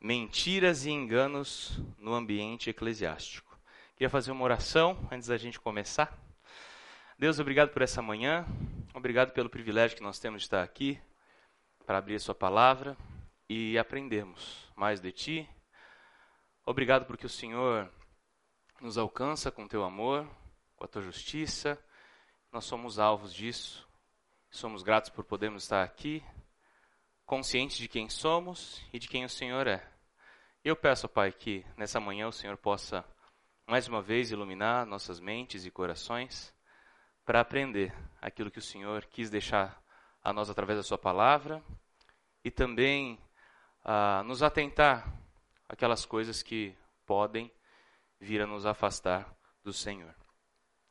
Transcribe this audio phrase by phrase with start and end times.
[0.00, 3.58] mentiras e enganos no ambiente eclesiástico.
[3.94, 6.16] Queria fazer uma oração antes da gente começar.
[7.18, 8.46] Deus, obrigado por essa manhã,
[8.94, 11.00] obrigado pelo privilégio que nós temos de estar aqui
[11.84, 12.96] para abrir a Sua palavra
[13.48, 15.48] e aprendermos mais de Ti.
[16.64, 17.90] Obrigado porque o Senhor
[18.80, 20.28] nos alcança com Teu amor,
[20.76, 21.76] com a Tua justiça.
[22.52, 23.88] Nós somos alvos disso.
[24.50, 26.22] Somos gratos por podermos estar aqui
[27.28, 29.86] conscientes de quem somos e de quem o Senhor é.
[30.64, 33.04] Eu peço, Pai, que nessa manhã o Senhor possa
[33.66, 36.54] mais uma vez iluminar nossas mentes e corações
[37.26, 39.78] para aprender aquilo que o Senhor quis deixar
[40.24, 41.62] a nós através da Sua palavra
[42.42, 43.20] e também
[43.84, 45.14] a nos atentar
[45.68, 46.74] aquelas coisas que
[47.04, 47.52] podem
[48.18, 50.14] vir a nos afastar do Senhor.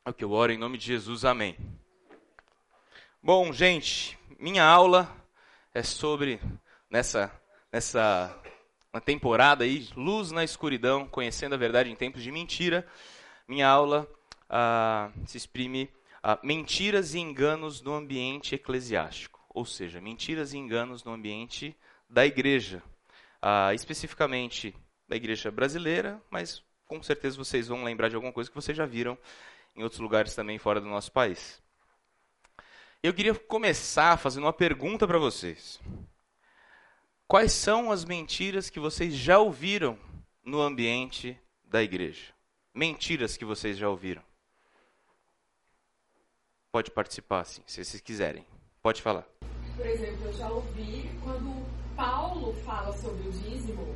[0.04, 1.56] É o que eu oro em nome de Jesus, amém.
[3.20, 5.12] Bom, gente, minha aula
[5.74, 6.40] é sobre
[6.90, 7.30] nessa
[7.72, 8.34] nessa
[8.92, 12.86] uma temporada aí, luz na escuridão, conhecendo a verdade em tempos de mentira.
[13.46, 14.08] Minha aula
[14.48, 15.90] ah, se exprime
[16.22, 21.76] ah, mentiras e enganos no ambiente eclesiástico, ou seja, mentiras e enganos no ambiente
[22.08, 22.82] da igreja,
[23.42, 24.74] ah, especificamente
[25.06, 28.86] da igreja brasileira, mas com certeza vocês vão lembrar de alguma coisa que vocês já
[28.86, 29.16] viram
[29.76, 31.62] em outros lugares também fora do nosso país.
[33.00, 35.80] Eu queria começar fazendo uma pergunta para vocês.
[37.28, 39.96] Quais são as mentiras que vocês já ouviram
[40.44, 42.32] no ambiente da igreja?
[42.74, 44.20] Mentiras que vocês já ouviram.
[46.72, 48.44] Pode participar, sim, se vocês quiserem.
[48.82, 49.28] Pode falar.
[49.76, 53.94] Por exemplo, eu já ouvi quando Paulo fala sobre o dízimo.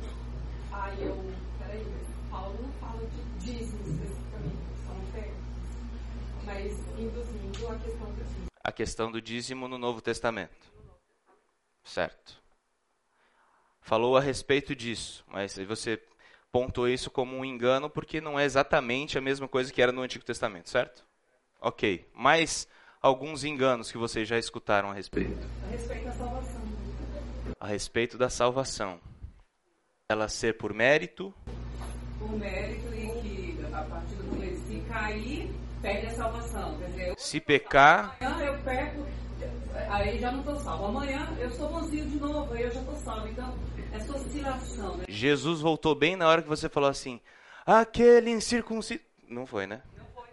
[0.71, 1.17] Aí eu.
[1.59, 1.85] Peraí,
[2.31, 5.35] Paulo não fala de dízimo especificamente, são ofertas.
[6.45, 10.71] Mas induzindo a questão do dízimo a questão do dízimo no Novo Testamento.
[11.83, 12.41] Certo.
[13.81, 16.01] Falou a respeito disso, mas você
[16.49, 20.01] pontuou isso como um engano porque não é exatamente a mesma coisa que era no
[20.01, 21.03] Antigo Testamento, certo?
[21.59, 22.07] Ok.
[22.13, 22.67] Mais
[23.01, 25.45] alguns enganos que vocês já escutaram a respeito?
[25.67, 26.61] A respeito da salvação.
[27.59, 29.01] A respeito da salvação.
[30.07, 31.33] Ela ser por mérito?
[32.17, 36.77] Por mérito e que a partir do momento se cair perde a salvação.
[36.77, 39.05] Quer dizer, Se pecar, eu perco,
[39.89, 40.85] aí já não estou salvo.
[40.85, 43.27] Amanhã eu sou bonzinho de novo, aí eu já estou salvo.
[43.27, 43.57] Então,
[43.91, 44.97] essa oscilação.
[44.97, 45.05] Né?
[45.07, 47.19] Jesus voltou bem na hora que você falou assim:
[47.65, 49.01] aquele incircunciso.
[49.27, 49.81] Não foi, né?
[49.97, 50.27] Não foi.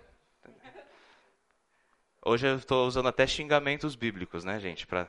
[2.24, 4.86] Hoje eu estou usando até xingamentos bíblicos, né, gente?
[4.86, 5.06] Pra...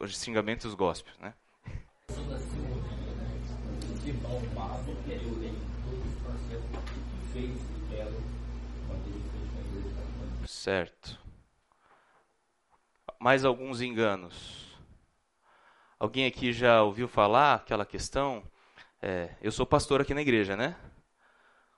[0.00, 1.34] Os xingamentos gospel, né?
[10.46, 11.21] Certo.
[13.22, 14.66] Mais alguns enganos.
[15.96, 18.42] Alguém aqui já ouviu falar aquela questão?
[19.00, 20.74] É, eu sou pastor aqui na igreja, né?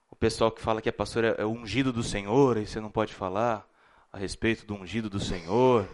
[0.09, 2.89] O pessoal que fala que é pastor é, é ungido do Senhor e você não
[2.89, 3.63] pode falar
[4.11, 5.87] a respeito do ungido do Senhor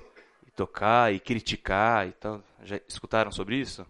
[0.47, 2.41] e tocar e criticar e tal.
[2.63, 3.85] Já escutaram sobre isso?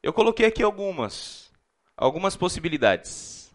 [0.00, 1.50] Eu coloquei aqui algumas,
[1.96, 3.52] algumas possibilidades,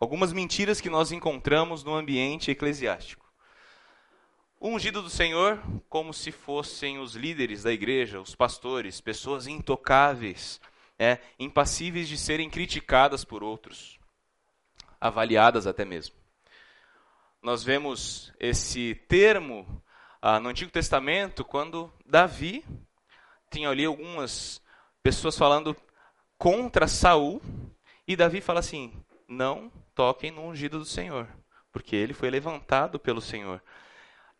[0.00, 3.25] algumas mentiras que nós encontramos no ambiente eclesiástico.
[4.58, 10.60] O ungido do Senhor, como se fossem os líderes da igreja, os pastores, pessoas intocáveis,
[10.98, 13.98] é, impassíveis de serem criticadas por outros,
[14.98, 16.16] avaliadas até mesmo.
[17.42, 19.82] Nós vemos esse termo
[20.22, 22.64] ah, no Antigo Testamento quando Davi
[23.50, 24.62] tinha ali algumas
[25.02, 25.76] pessoas falando
[26.38, 27.42] contra Saul
[28.08, 28.92] e Davi fala assim:
[29.28, 31.28] não toquem no ungido do Senhor,
[31.70, 33.62] porque ele foi levantado pelo Senhor.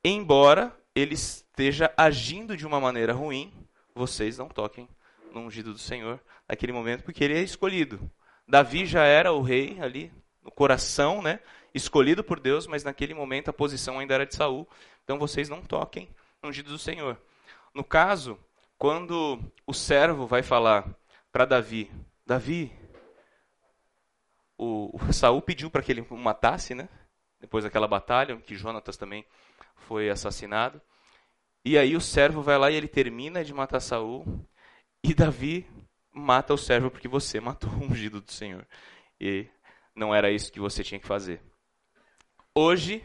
[0.09, 3.53] Embora ele esteja agindo de uma maneira ruim,
[3.93, 4.89] vocês não toquem
[5.33, 8.09] no ungido do Senhor naquele momento, porque ele é escolhido.
[8.47, 10.13] Davi já era o rei ali
[10.45, 11.41] no coração, né?
[11.75, 14.69] Escolhido por Deus, mas naquele momento a posição ainda era de Saul.
[15.03, 16.09] Então vocês não toquem
[16.41, 17.21] no ungido do Senhor.
[17.75, 18.39] No caso,
[18.79, 20.89] quando o servo vai falar
[21.33, 21.91] para Davi,
[22.25, 22.71] Davi,
[24.57, 26.89] o, o Saul pediu para que ele o matasse, né?
[27.41, 29.27] Depois daquela batalha, que Jonatas também
[29.77, 30.81] foi assassinado.
[31.65, 34.25] E aí o servo vai lá e ele termina de matar Saul.
[35.03, 35.69] E Davi
[36.13, 38.67] mata o servo porque você matou o ungido do Senhor.
[39.21, 39.49] E
[39.95, 41.43] não era isso que você tinha que fazer.
[42.55, 43.05] Hoje,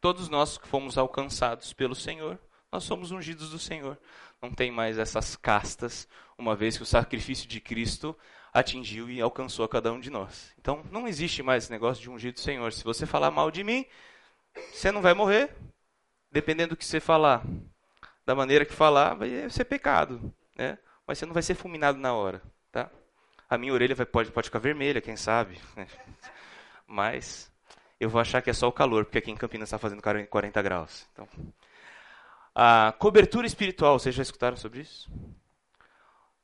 [0.00, 2.38] todos nós que fomos alcançados pelo Senhor,
[2.70, 3.98] nós somos ungidos do Senhor.
[4.42, 8.16] Não tem mais essas castas, uma vez que o sacrifício de Cristo
[8.52, 10.54] atingiu e alcançou a cada um de nós.
[10.58, 12.72] Então, não existe mais esse negócio de ungido do Senhor.
[12.72, 13.84] Se você falar mal de mim,
[14.72, 15.56] você não vai morrer.
[16.34, 17.44] Dependendo do que você falar,
[18.26, 20.34] da maneira que falar, vai ser pecado.
[20.56, 20.76] Né?
[21.06, 22.42] mas você não vai ser fulminado na hora,
[22.72, 22.90] tá?
[23.48, 25.60] A minha orelha vai, pode, pode ficar vermelha, quem sabe.
[26.88, 27.52] Mas
[28.00, 30.60] eu vou achar que é só o calor, porque aqui em Campinas está fazendo 40
[30.60, 31.06] graus.
[31.12, 31.28] Então,
[32.52, 35.08] a cobertura espiritual, vocês já escutaram sobre isso?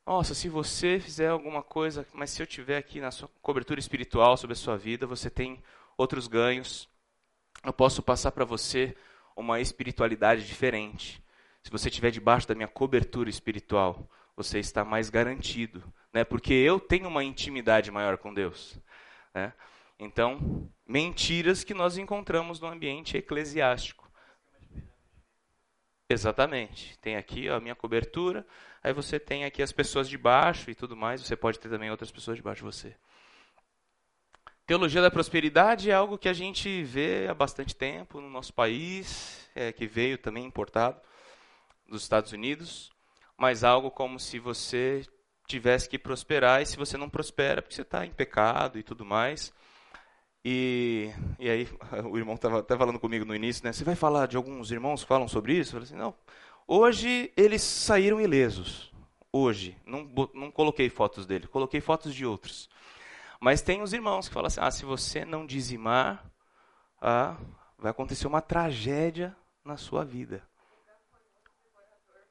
[0.06, 4.36] Nossa, se você fizer alguma coisa, mas se eu tiver aqui na sua cobertura espiritual
[4.36, 5.60] sobre a sua vida, você tem
[5.96, 6.88] outros ganhos.
[7.64, 8.96] Eu posso passar para você
[9.40, 11.22] uma espiritualidade diferente.
[11.62, 15.82] Se você estiver debaixo da minha cobertura espiritual, você está mais garantido,
[16.12, 16.24] né?
[16.24, 18.78] Porque eu tenho uma intimidade maior com Deus,
[19.34, 19.52] né?
[19.98, 24.10] Então, mentiras que nós encontramos no ambiente eclesiástico.
[26.08, 26.98] Exatamente.
[26.98, 28.46] Tem aqui a minha cobertura,
[28.82, 31.90] aí você tem aqui as pessoas de baixo e tudo mais, você pode ter também
[31.90, 32.96] outras pessoas debaixo de você.
[34.70, 39.50] Teologia da prosperidade é algo que a gente vê há bastante tempo no nosso país,
[39.52, 40.96] é, que veio também importado
[41.88, 42.88] dos Estados Unidos,
[43.36, 45.04] mas algo como se você
[45.48, 49.04] tivesse que prosperar e se você não prospera porque você está em pecado e tudo
[49.04, 49.52] mais.
[50.44, 51.68] E, e aí
[52.08, 53.72] o irmão estava até falando comigo no início, né?
[53.72, 55.70] Você vai falar de alguns irmãos que falam sobre isso?
[55.70, 56.14] Eu falei assim, não.
[56.64, 58.92] Hoje eles saíram ilesos.
[59.32, 59.76] Hoje.
[59.84, 62.70] Não, não coloquei fotos dele, coloquei fotos de outros.
[63.40, 66.30] Mas tem os irmãos que falam assim, ah, se você não dizimar,
[67.00, 67.38] ah,
[67.78, 69.34] vai acontecer uma tragédia
[69.64, 70.42] na sua vida.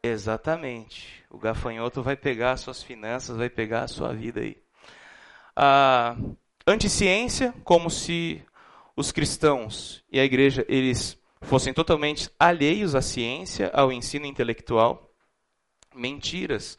[0.04, 1.26] Exatamente.
[1.30, 4.62] O gafanhoto vai pegar as suas finanças, vai pegar a sua vida aí.
[5.56, 6.16] Ah,
[6.66, 8.44] anticiência, como se
[8.96, 15.12] os cristãos e a igreja eles fossem totalmente alheios à ciência, ao ensino intelectual.
[15.96, 16.78] Mentiras,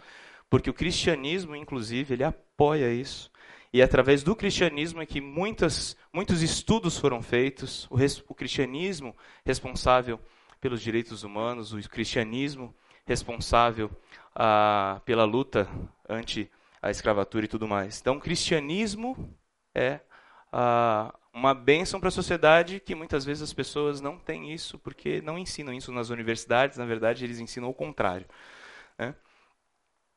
[0.48, 3.29] porque o cristianismo, inclusive, ele apoia isso.
[3.72, 7.86] E é através do cristianismo é que muitas, muitos estudos foram feitos.
[7.88, 10.20] O, res, o cristianismo responsável
[10.60, 12.74] pelos direitos humanos, o cristianismo
[13.06, 13.90] responsável
[14.34, 15.68] ah, pela luta
[16.08, 16.50] anti
[16.82, 18.00] a escravatura e tudo mais.
[18.00, 19.36] Então, o cristianismo
[19.74, 20.00] é
[20.52, 25.20] ah, uma bênção para a sociedade que muitas vezes as pessoas não têm isso porque
[25.20, 26.76] não ensinam isso nas universidades.
[26.76, 28.26] Na verdade, eles ensinam o contrário.
[28.98, 29.14] Né?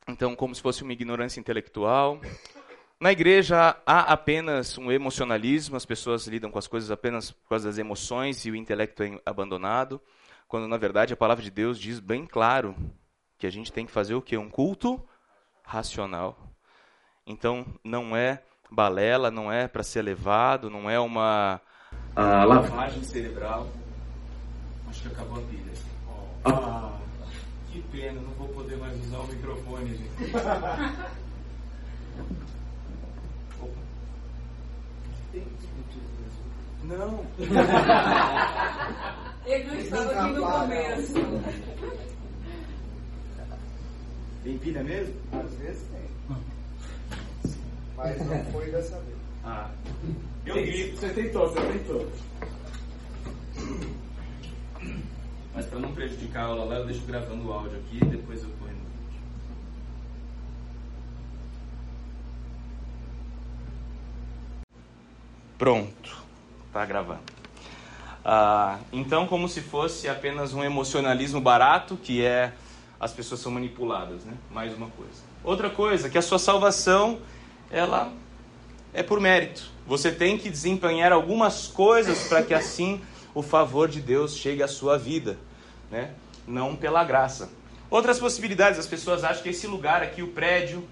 [0.07, 2.19] Então, como se fosse uma ignorância intelectual.
[2.99, 7.67] Na igreja há apenas um emocionalismo, as pessoas lidam com as coisas apenas por causa
[7.67, 10.01] das emoções e o intelecto é abandonado,
[10.47, 12.75] quando na verdade a palavra de Deus diz bem claro
[13.37, 14.37] que a gente tem que fazer o que?
[14.37, 15.03] Um culto
[15.63, 16.37] racional.
[17.25, 18.41] Então, não é
[18.71, 21.61] balela, não é para ser levado, não é uma
[22.15, 23.67] a lavagem cerebral.
[24.87, 25.73] Acho que acabou a pilha.
[26.45, 26.99] Oh, ah,
[27.71, 30.31] que pena, não vou poder mais usar o microfone, gente.
[36.83, 37.25] Não.
[39.45, 41.13] Ele não estava aqui no começo.
[44.43, 45.13] Tem pilha mesmo?
[45.31, 46.01] Às vezes tem.
[47.95, 49.17] Mas não foi dessa vez.
[49.45, 49.71] Ah.
[50.45, 52.11] Eu vi, você tentou, você tentou.
[55.53, 58.43] Mas para não prejudicar a aula lá, eu deixo gravando o áudio aqui e depois
[58.43, 59.21] eu ponho no vídeo.
[65.57, 66.23] Pronto,
[66.67, 67.21] está gravando.
[68.25, 72.53] Ah, então, como se fosse apenas um emocionalismo barato, que é
[72.99, 74.33] as pessoas são manipuladas, né?
[74.49, 75.21] Mais uma coisa.
[75.43, 77.19] Outra coisa, que a sua salvação
[77.69, 78.11] ela
[78.93, 79.69] é por mérito.
[79.85, 83.01] Você tem que desempenhar algumas coisas para que assim
[83.35, 85.37] o favor de Deus chegue à sua vida,
[85.91, 86.11] né?
[86.47, 87.49] Não pela graça.
[87.89, 90.87] Outras possibilidades, as pessoas acham que esse lugar aqui, o prédio,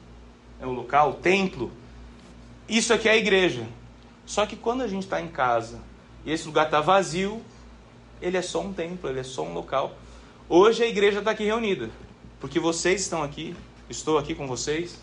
[0.60, 1.72] é o local, o templo,
[2.68, 3.66] isso aqui é a igreja.
[4.26, 5.80] Só que quando a gente está em casa
[6.26, 7.42] e esse lugar está vazio,
[8.22, 9.96] ele é só um templo, ele é só um local.
[10.48, 11.90] Hoje a igreja está aqui reunida,
[12.40, 13.56] porque vocês estão aqui,
[13.90, 14.98] estou aqui com vocês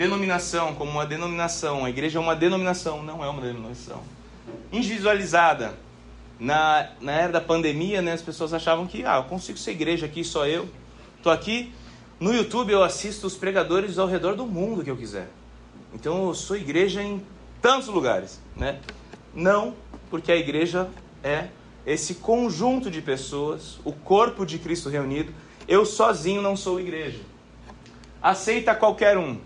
[0.00, 4.02] denominação como uma denominação, a igreja é uma denominação, não é uma denominação.
[4.72, 5.74] Individualizada.
[6.38, 10.06] Na, na era da pandemia, né, as pessoas achavam que, ah, eu consigo ser igreja
[10.06, 10.70] aqui, só eu.
[11.18, 11.70] Estou aqui.
[12.18, 15.28] No YouTube eu assisto os pregadores ao redor do mundo que eu quiser.
[15.92, 17.22] Então eu sou igreja em
[17.60, 18.40] tantos lugares.
[18.56, 18.80] Né?
[19.34, 19.74] Não,
[20.10, 20.88] porque a igreja
[21.22, 21.48] é
[21.86, 25.32] esse conjunto de pessoas, o corpo de Cristo reunido.
[25.66, 27.20] Eu sozinho não sou igreja.
[28.22, 29.38] Aceita qualquer um.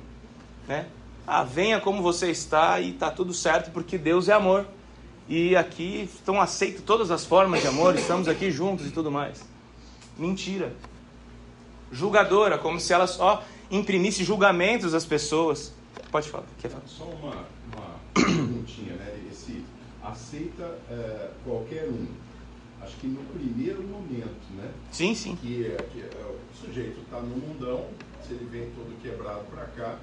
[0.66, 0.86] Né?
[1.26, 4.66] Ah, venha como você está e está tudo certo, porque Deus é amor.
[5.28, 9.42] E aqui estão aceitas todas as formas de amor, estamos aqui juntos e tudo mais.
[10.18, 10.72] Mentira.
[11.90, 15.72] Julgadora, como se ela só imprimisse julgamentos às pessoas.
[16.10, 16.44] Pode falar.
[16.60, 16.84] Quer falar?
[16.86, 19.18] Só uma, uma perguntinha, né?
[19.30, 19.64] Esse
[20.02, 22.06] aceita é, qualquer um.
[22.82, 24.70] acho que no primeiro momento, né?
[24.90, 25.36] Sim, sim.
[25.36, 27.86] Que, é, que é, o sujeito está no mundão,
[28.22, 29.98] se ele vem todo quebrado para cá,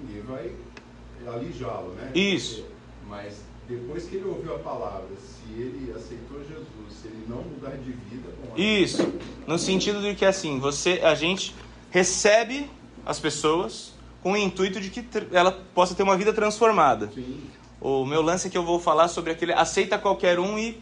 [0.00, 0.54] ninguém vai
[1.26, 2.10] alijá-lo, né?
[2.14, 2.66] Isso.
[3.08, 6.66] Mas depois que ele ouviu a palavra, se ele aceitou Jesus,
[7.00, 9.12] se ele não mudar de vida, bom, Isso.
[9.46, 11.54] No sentido de que assim, você, a gente
[11.90, 12.68] recebe
[13.06, 13.93] as pessoas
[14.24, 17.10] com o intuito de que ela possa ter uma vida transformada.
[17.14, 17.42] sim,
[17.78, 20.80] O meu lance é que eu vou falar sobre aquele aceita qualquer um e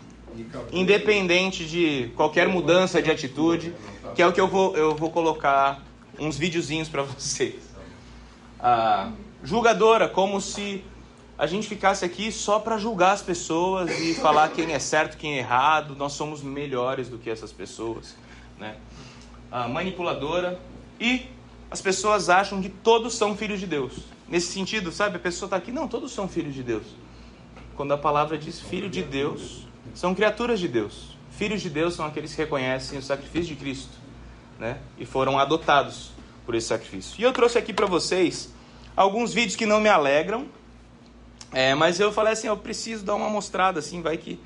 [0.71, 3.75] independente de qualquer mudança de atitude,
[4.15, 5.83] que é o que eu vou, eu vou colocar
[6.21, 7.57] uns videozinhos para vocês.
[8.61, 9.11] Ah,
[9.43, 10.85] julgadora, como se
[11.37, 15.35] a gente ficasse aqui só para julgar as pessoas e falar quem é certo, quem
[15.35, 18.15] é errado, nós somos melhores do que essas pessoas,
[18.57, 18.77] né?
[19.51, 20.61] Ah, manipuladora
[21.01, 21.27] e
[21.73, 23.95] as pessoas acham que todos são filhos de Deus.
[24.29, 26.85] Nesse sentido, sabe, a pessoa está aqui, não, todos são filhos de Deus.
[27.75, 31.17] Quando a palavra diz filho de Deus, são criaturas de Deus.
[31.31, 33.97] Filhos de Deus são aqueles que reconhecem o sacrifício de Cristo,
[34.59, 34.81] né?
[34.99, 36.11] E foram adotados
[36.45, 37.19] por esse sacrifício.
[37.19, 38.53] E eu trouxe aqui para vocês
[38.95, 40.49] alguns vídeos que não me alegram,
[41.53, 44.39] é, mas eu falei assim, eu preciso dar uma mostrada, assim, vai que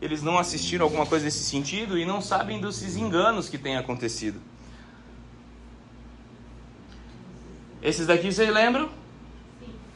[0.00, 4.40] eles não assistiram alguma coisa nesse sentido e não sabem desses enganos que têm acontecido.
[7.82, 8.90] Esses daqui vocês lembram?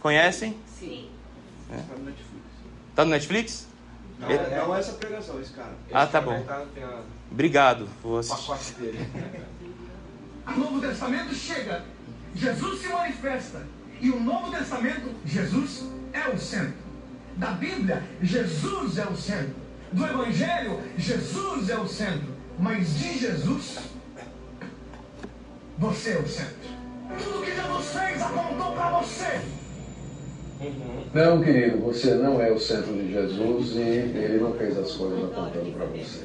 [0.00, 0.56] Conhecem?
[0.78, 1.10] Sim.
[1.68, 2.44] Tá no Netflix.
[2.94, 3.66] Tá no Netflix?
[4.18, 5.72] Não, é- não é essa pregação, esse cara.
[5.92, 6.44] Ah, tá bom.
[6.74, 7.88] Tem a Obrigado.
[8.02, 8.46] Vou assistir.
[8.46, 9.06] pacote dele.
[10.46, 11.84] O Novo Testamento chega,
[12.34, 13.66] Jesus se manifesta.
[14.00, 16.74] E o Novo Testamento, Jesus é o centro.
[17.36, 19.54] Da Bíblia, Jesus é o centro.
[19.92, 22.34] Do Evangelho, Jesus é o centro.
[22.58, 23.78] Mas de Jesus,
[25.78, 26.83] você é o centro.
[27.08, 29.40] Tudo que Jesus fez apontou para você.
[31.12, 35.24] Não, querido, você não é o centro de Jesus e ele não fez as coisas
[35.24, 36.24] apontando para você.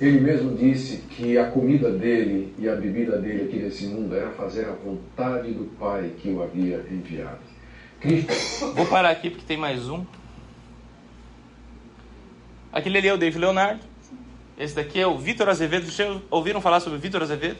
[0.00, 4.30] Ele mesmo disse que a comida dele e a bebida dele aqui nesse mundo era
[4.30, 7.38] fazer a vontade do Pai que o havia enviado.
[8.00, 10.06] Cristo Vou parar aqui porque tem mais um.
[12.72, 13.80] Aquele ali é o David Leonardo.
[14.58, 15.90] Esse daqui é o Vitor Azevedo.
[15.90, 17.58] Vocês ouviram falar sobre o Vitor Azevedo?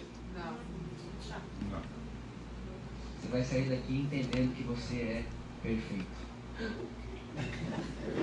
[3.20, 5.25] Você vai sair daqui entendendo que você é
[5.63, 6.07] perfeito.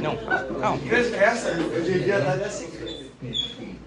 [0.02, 0.18] Não,
[0.60, 0.82] calma.
[0.92, 2.70] Essa eu devia dar assim.
[3.20, 3.80] Perfeito.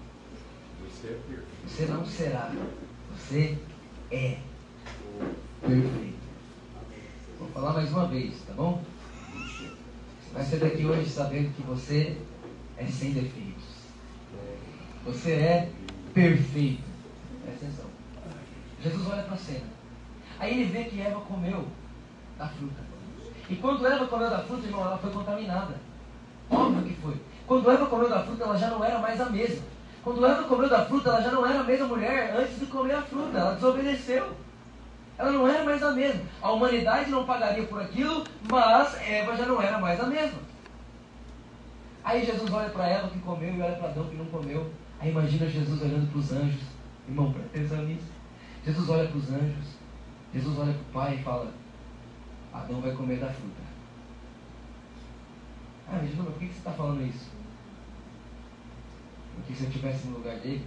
[0.81, 1.51] Você é perfeito.
[1.67, 2.51] Você não será.
[3.15, 3.57] Você
[4.11, 4.37] é
[5.61, 6.21] perfeito.
[7.39, 8.83] Vou falar mais uma vez, tá bom?
[9.33, 12.17] Você vai sair daqui hoje sabendo que você
[12.77, 13.63] é sem defeitos.
[15.05, 15.69] Você é
[16.13, 16.83] perfeito.
[17.43, 17.85] Presta atenção.
[18.83, 19.80] Jesus olha para a cena.
[20.41, 21.67] Aí ele vê que Eva comeu
[22.35, 22.81] da fruta.
[23.47, 25.75] E quando Eva comeu da fruta, irmão, ela foi contaminada.
[26.49, 27.13] Óbvio que foi.
[27.45, 29.63] Quando Eva comeu da fruta, ela já não era mais a mesma.
[30.03, 32.95] Quando Eva comeu da fruta, ela já não era a mesma mulher antes de comer
[32.95, 33.37] a fruta.
[33.37, 34.31] Ela desobedeceu.
[35.15, 36.23] Ela não era mais a mesma.
[36.41, 40.39] A humanidade não pagaria por aquilo, mas Eva já não era mais a mesma.
[42.03, 44.71] Aí Jesus olha para Eva que comeu e olha para Adão que não comeu.
[44.99, 46.63] Aí imagina Jesus olhando para os anjos.
[47.07, 48.07] Irmão, presta atenção nisso.
[48.65, 49.80] Jesus olha para os anjos.
[50.33, 51.51] Jesus olha para o pai e fala:
[52.53, 53.61] Adão vai comer da fruta.
[55.87, 57.29] Ah, mas Jesus, por que que você está falando isso?
[59.35, 60.65] Porque se eu estivesse no lugar dele,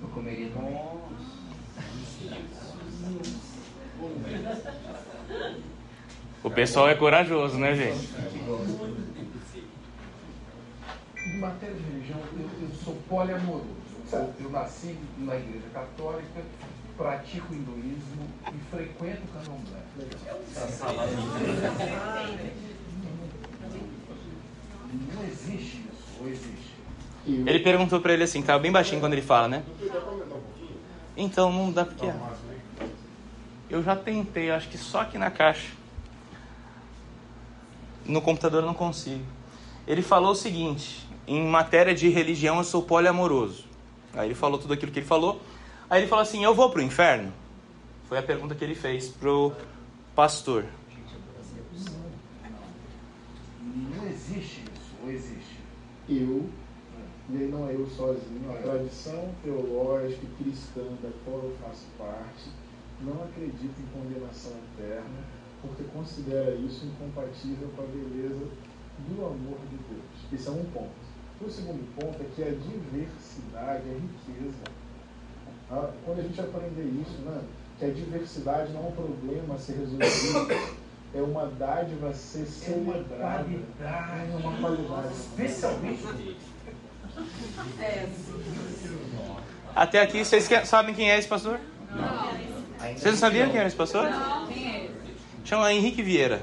[0.00, 0.74] eu comeria também.
[6.42, 8.08] O pessoal é corajoso, né, gente?
[11.26, 13.66] Em matéria de religião, eu, eu sou poliamoroso.
[14.12, 16.40] Eu, eu nasci na igreja católica,
[16.98, 19.78] pratico hinduísmo e frequento o candomblé.
[25.14, 26.74] Não existe isso, ou existe?
[27.24, 29.62] Ele perguntou pra ele assim, tava bem baixinho quando ele fala, né?
[31.16, 32.10] Então não dá porque.
[33.70, 35.68] Eu já tentei, acho que só aqui na caixa.
[38.04, 39.24] No computador eu não consigo.
[39.86, 43.64] Ele falou o seguinte: em matéria de religião eu sou poliamoroso.
[44.14, 45.40] Aí ele falou tudo aquilo que ele falou.
[45.90, 47.32] Aí ele falou assim: Eu vou pro inferno?
[48.08, 49.52] Foi a pergunta que ele fez pro
[50.14, 50.64] pastor.
[53.60, 55.58] Não existe isso, ou existe?
[56.08, 56.48] Eu,
[57.30, 62.50] aí não eu sozinho, a tradição teológica cristã da qual eu faço parte,
[63.00, 65.24] não acredita em condenação eterna,
[65.62, 68.46] porque considera isso incompatível com a beleza
[69.08, 70.32] do amor de Deus.
[70.32, 71.08] Esse é um ponto.
[71.40, 74.77] O segundo ponto é que a diversidade é riqueza.
[75.70, 77.40] Ah, Quando a gente aprender isso, né,
[77.78, 80.76] que a diversidade não é um problema a ser resolvido,
[81.14, 83.44] é uma dádiva a ser É uma celebrada.
[83.44, 84.32] qualidade.
[84.32, 85.14] É uma qualidade.
[85.14, 86.36] Especialmente
[89.74, 91.60] Até aqui, vocês sabem quem é esse pastor?
[91.90, 92.48] Não.
[92.78, 94.08] Vocês não sabiam quem era esse pastor?
[94.08, 94.48] Não.
[95.44, 96.42] Chama Henrique Vieira.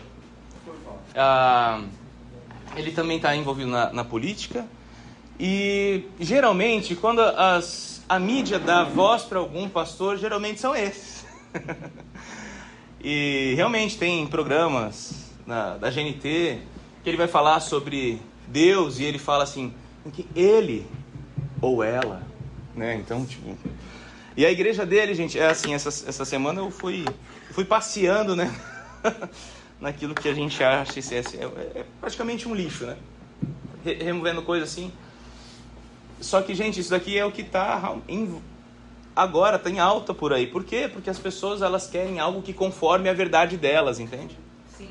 [1.16, 1.82] Ah,
[2.76, 4.66] ele também está envolvido na, na, política.
[5.40, 11.26] E geralmente, quando as, a mídia dá voz para algum pastor, geralmente são esses.
[13.02, 16.60] e realmente tem programas na, da GNT
[17.04, 19.74] que ele vai falar sobre Deus e ele fala assim
[20.14, 20.86] que ele
[21.62, 22.22] ou ela,
[22.76, 22.96] né?
[22.96, 23.58] Então, tipo,
[24.38, 27.06] e a igreja dele, gente, é assim, essa, essa semana eu fui
[27.52, 28.54] fui passeando, né?
[29.80, 32.98] Naquilo que a gente acha é, é, praticamente um lixo, né?
[33.84, 34.92] Removendo coisa assim.
[36.20, 37.96] Só que, gente, isso daqui é o que está
[39.16, 40.48] agora, está em alta por aí.
[40.48, 40.90] Por quê?
[40.92, 44.38] Porque as pessoas elas querem algo que conforme a verdade delas, entende?
[44.78, 44.90] Sim.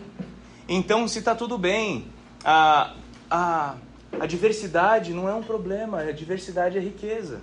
[0.69, 2.07] Então, se está tudo bem,
[2.45, 2.93] a,
[3.31, 3.75] a,
[4.21, 7.40] a diversidade não é um problema, a diversidade é riqueza.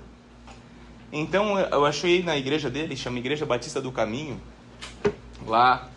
[1.12, 4.40] Então, eu achei na igreja dele, chama Igreja Batista do Caminho,
[5.46, 5.90] lá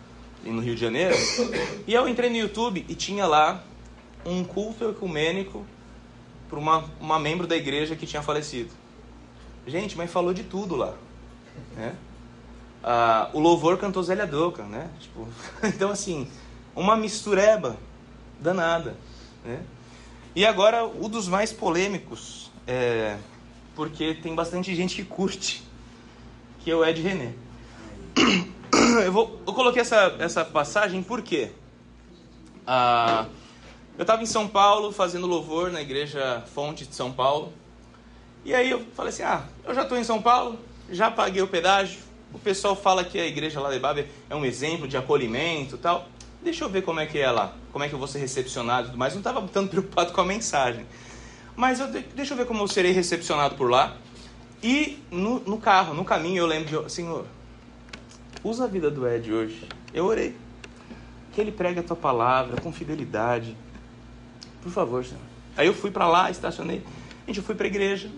[0.43, 1.15] no Rio de Janeiro,
[1.87, 3.63] e eu entrei no YouTube e tinha lá
[4.25, 5.65] um culto ecumênico
[6.49, 8.71] para uma, uma membro da igreja que tinha falecido.
[9.67, 10.93] Gente, mas falou de tudo lá.
[11.75, 11.95] Né?
[12.83, 14.89] Ah, o louvor cantou Zélia Doca, né?
[14.99, 15.27] Tipo,
[15.63, 16.27] então, assim,
[16.75, 17.77] uma mistureba
[18.39, 18.95] danada.
[19.43, 19.61] Né?
[20.35, 23.17] E agora, o dos mais polêmicos, é,
[23.75, 25.63] porque tem bastante gente que curte,
[26.59, 27.33] que é o Ed René.
[29.05, 31.49] Eu, vou, eu coloquei essa, essa passagem porque
[32.67, 33.25] ah,
[33.97, 37.53] eu estava em São Paulo fazendo louvor na igreja Fonte de São Paulo.
[38.43, 40.59] E aí eu falei assim: ah, eu já estou em São Paulo,
[40.89, 41.99] já paguei o pedágio.
[42.33, 46.09] O pessoal fala que a igreja lá de Baber é um exemplo de acolhimento tal.
[46.43, 48.87] Deixa eu ver como é que é lá, como é que eu vou ser recepcionado
[48.87, 49.13] e tudo mais.
[49.13, 50.85] Não estava tanto preocupado com a mensagem.
[51.55, 53.95] Mas eu, deixa eu ver como eu serei recepcionado por lá.
[54.61, 57.25] E no, no carro, no caminho, eu lembro de, Senhor,
[58.43, 59.67] usa a vida do Ed hoje.
[59.93, 60.35] Eu orei.
[61.33, 63.55] Que ele pregue a tua palavra com fidelidade.
[64.65, 65.21] Por favor, Senhor.
[65.55, 66.83] Aí eu fui para lá, estacionei.
[67.27, 68.09] Gente, eu fui para a igreja.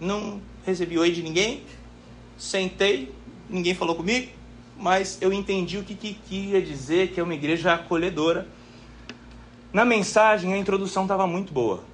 [0.00, 1.64] Não recebi oi de ninguém.
[2.38, 3.14] Sentei,
[3.46, 4.32] ninguém falou comigo.
[4.74, 8.48] Mas eu entendi o que, que queria dizer que é uma igreja acolhedora.
[9.70, 11.84] Na mensagem, a introdução estava muito boa.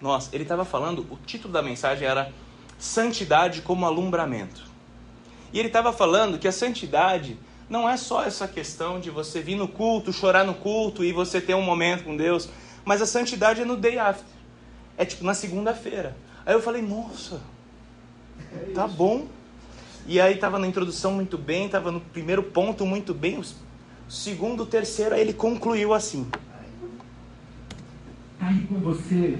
[0.00, 2.32] Nossa, ele estava falando, o título da mensagem era
[2.78, 4.64] Santidade como Alumbramento.
[5.52, 7.36] E ele estava falando que a santidade
[7.68, 11.40] não é só essa questão de você vir no culto, chorar no culto e você
[11.40, 12.48] ter um momento com Deus,
[12.84, 14.26] mas a santidade é no day after.
[14.96, 16.16] É tipo na segunda-feira.
[16.44, 17.40] Aí eu falei, nossa,
[18.74, 19.26] tá bom.
[20.06, 23.44] E aí estava na introdução muito bem, estava no primeiro ponto muito bem, o
[24.10, 26.26] segundo, o terceiro, aí ele concluiu assim.
[28.34, 29.38] Está aí com você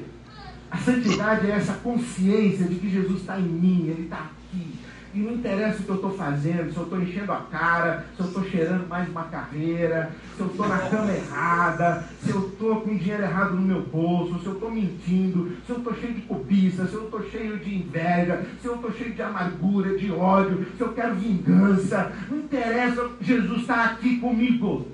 [0.70, 4.74] a santidade é essa consciência de que Jesus está em mim, Ele está aqui.
[5.14, 8.20] E não interessa o que eu estou fazendo, se eu estou enchendo a cara, se
[8.20, 12.82] eu estou cheirando mais uma carreira, se eu estou na cama errada, se eu estou
[12.82, 16.20] com dinheiro errado no meu bolso, se eu estou mentindo, se eu estou cheio de
[16.22, 20.66] cobiça, se eu estou cheio de inveja, se eu estou cheio de amargura, de ódio,
[20.76, 22.12] se eu quero vingança.
[22.30, 24.88] Não interessa, Jesus está aqui comigo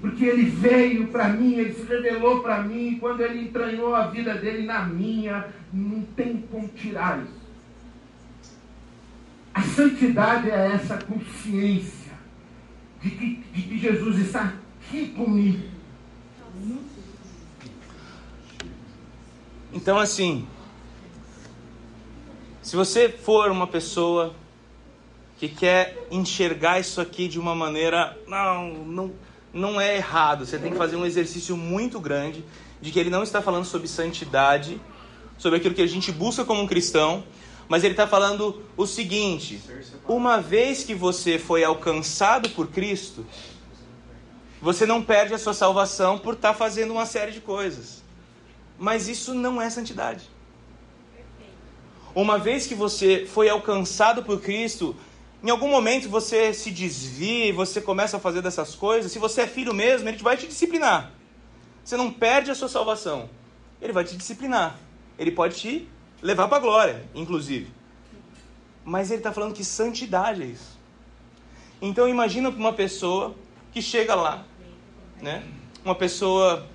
[0.00, 4.34] porque ele veio para mim, ele se revelou para mim, quando ele entranhou a vida
[4.34, 7.37] dele na minha, não tem como tirar isso.
[9.58, 12.12] A santidade é essa consciência
[13.02, 15.68] de que, de que Jesus está aqui comigo.
[19.72, 20.46] Então, assim,
[22.62, 24.32] se você for uma pessoa
[25.38, 29.12] que quer enxergar isso aqui de uma maneira, não, não
[29.52, 30.46] não é errado.
[30.46, 32.44] Você tem que fazer um exercício muito grande
[32.80, 34.80] de que ele não está falando sobre santidade,
[35.36, 37.24] sobre aquilo que a gente busca como um cristão,
[37.68, 39.60] mas ele está falando o seguinte:
[40.08, 43.26] uma vez que você foi alcançado por Cristo,
[44.60, 48.02] você não perde a sua salvação por estar tá fazendo uma série de coisas.
[48.78, 50.28] Mas isso não é santidade.
[52.14, 54.96] Uma vez que você foi alcançado por Cristo,
[55.42, 59.42] em algum momento você se desvia e você começa a fazer dessas coisas, se você
[59.42, 61.12] é filho mesmo, ele vai te disciplinar.
[61.84, 63.28] Você não perde a sua salvação.
[63.80, 64.78] Ele vai te disciplinar.
[65.18, 65.88] Ele pode te
[66.22, 67.70] levar para a glória, inclusive.
[68.84, 70.78] Mas ele está falando que santidade é isso.
[71.80, 73.34] Então imagina uma pessoa
[73.72, 74.44] que chega lá,
[75.20, 75.44] né?
[75.84, 76.66] Uma pessoa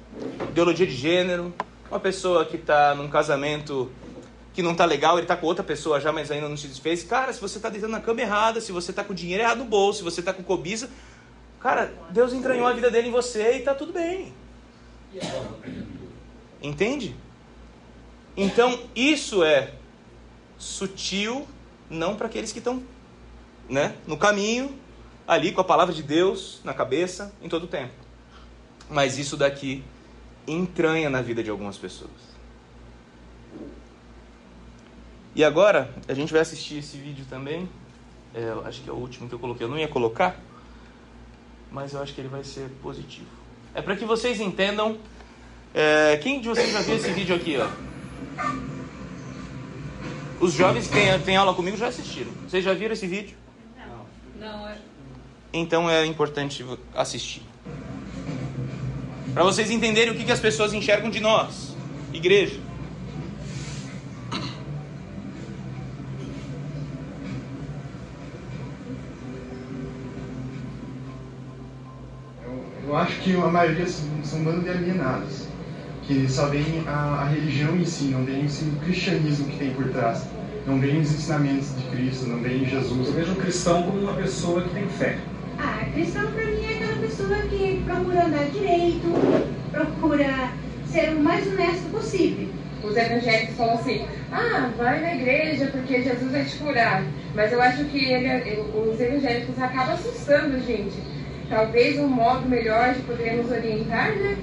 [0.49, 1.53] ideologia de gênero,
[1.89, 3.91] uma pessoa que está num casamento
[4.53, 7.03] que não tá legal, ele tá com outra pessoa já, mas ainda não se desfez.
[7.03, 9.57] Cara, se você tá deitando na cama errada, se você tá com o dinheiro errado
[9.57, 10.89] no bolso, se você tá com cobiça,
[11.59, 14.31] cara, Deus entranhou a vida dele em você e tá tudo bem.
[16.61, 17.15] Entende?
[18.35, 19.73] Então, isso é
[20.57, 21.47] sutil,
[21.89, 22.81] não para aqueles que estão
[23.69, 24.77] né, no caminho,
[25.27, 27.93] ali com a palavra de Deus na cabeça, em todo o tempo.
[28.89, 29.83] Mas isso daqui
[30.47, 32.33] entranha na vida de algumas pessoas.
[35.35, 37.67] E agora, a gente vai assistir esse vídeo também.
[38.33, 39.65] É, acho que é o último que eu coloquei.
[39.65, 40.39] Eu não ia colocar,
[41.71, 43.27] mas eu acho que ele vai ser positivo.
[43.73, 44.97] É para que vocês entendam.
[45.73, 47.57] É, quem de vocês já viu esse vídeo aqui?
[47.57, 47.92] Ó?
[50.39, 52.31] Os jovens que têm, têm aula comigo já assistiram.
[52.47, 53.35] Vocês já viram esse vídeo?
[53.77, 54.47] Não.
[54.47, 54.77] Não, é.
[55.53, 57.43] Então é importante assistir.
[59.33, 61.75] Para vocês entenderem o que, que as pessoas enxergam de nós,
[62.13, 62.59] igreja.
[72.85, 75.47] Eu acho que a maioria são, são um bando de alienados,
[76.07, 79.87] que só veem a, a religião em si, não veem o cristianismo que tem por
[79.89, 80.25] trás,
[80.67, 83.07] não veem os ensinamentos de Cristo, não veem Jesus.
[83.07, 85.17] Eu vejo o cristão como uma pessoa que tem fé.
[85.59, 90.51] Ah, cristão para mim é aquela pessoa que procura andar direito, procura
[90.87, 92.47] ser o mais honesto possível.
[92.83, 97.03] Os evangélicos falam assim, ah, vai na igreja porque Jesus vai te curar.
[97.33, 101.13] Mas eu acho que ele, os evangélicos acabam assustando a gente
[101.49, 104.37] talvez um modo melhor de poder nos orientar, né?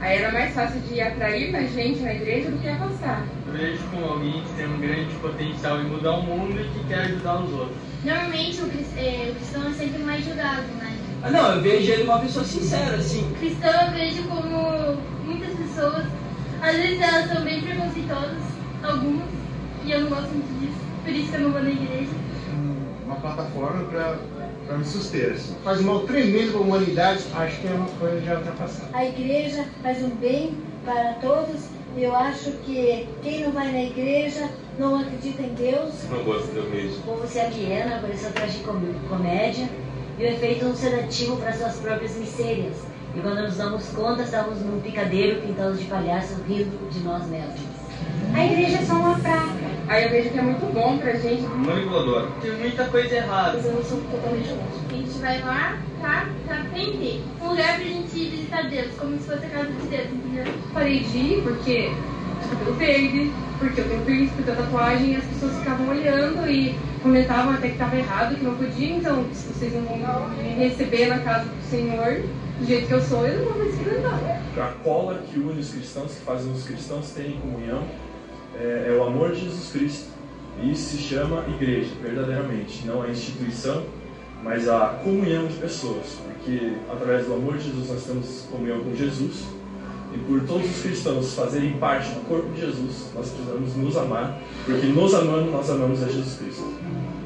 [0.00, 3.24] Aí era mais fácil de atrair mais gente na igreja do que afastar.
[3.46, 6.84] Eu vejo como alguém que tem um grande potencial em mudar o mundo e que
[6.86, 7.76] quer ajudar os outros.
[8.04, 10.96] Normalmente o, é, o cristão é sempre mais julgado, né?
[11.22, 13.30] Ah, não, eu vejo ele uma pessoa sincera, assim.
[13.30, 16.04] O cristão eu vejo como muitas pessoas,
[16.60, 18.42] às vezes elas são bem preconceituosas,
[18.82, 19.28] algumas,
[19.84, 22.12] e eu não gosto muito disso, por isso que eu não vou na igreja.
[23.06, 24.16] Uma plataforma para
[24.66, 25.36] para me suster.
[25.62, 28.88] Faz um mal tremendo para a humanidade, acho que é uma coisa já ultrapassada.
[28.92, 33.82] A igreja faz um bem para todos e eu acho que quem não vai na
[33.82, 34.48] igreja
[34.78, 35.94] não acredita em Deus.
[36.10, 36.98] Não gosta de Deus.
[36.98, 39.68] O povo se aliena por essa tragicomédia
[40.18, 42.76] e o efeito um sedativo para suas próprias misérias.
[43.16, 47.60] E quando nos damos conta, estamos num picadeiro pintados de palhaço rindo de nós mesmos.
[48.34, 49.63] A igreja é só uma praga.
[49.88, 51.42] Aí eu vejo que é muito bom pra gente.
[51.42, 52.28] Manipulador.
[52.40, 53.52] Tem muita coisa errada.
[53.54, 57.22] Mas eu não sou totalmente A gente vai lá pra, pra aprender.
[57.40, 60.52] Um lugar pra gente visitar Deus, como se fosse a casa de Deus, entendeu?
[60.72, 61.90] Parei de ir porque
[62.54, 66.48] cabelo verde, porque eu tenho piercing, porque eu tenho tatuagem, e as pessoas ficavam olhando
[66.48, 70.48] e comentavam até que estava errado, que não podia, então se vocês não vão me
[70.54, 72.22] receber na casa do Senhor,
[72.58, 74.42] do jeito que eu sou, eu não vou me experimentar.
[74.56, 77.82] A cola que une os cristãos, que faz os cristãos terem comunhão,
[78.60, 80.14] é, é o amor de Jesus Cristo.
[80.62, 82.86] E isso se chama igreja, verdadeiramente.
[82.86, 83.84] Não a instituição,
[84.42, 86.18] mas a comunhão de pessoas.
[86.24, 89.44] Porque através do amor de Jesus nós temos comunhão com Jesus.
[90.14, 94.40] E por todos os cristãos fazerem parte do corpo de Jesus, nós precisamos nos amar.
[94.64, 96.72] Porque nos amando, nós amamos a Jesus Cristo.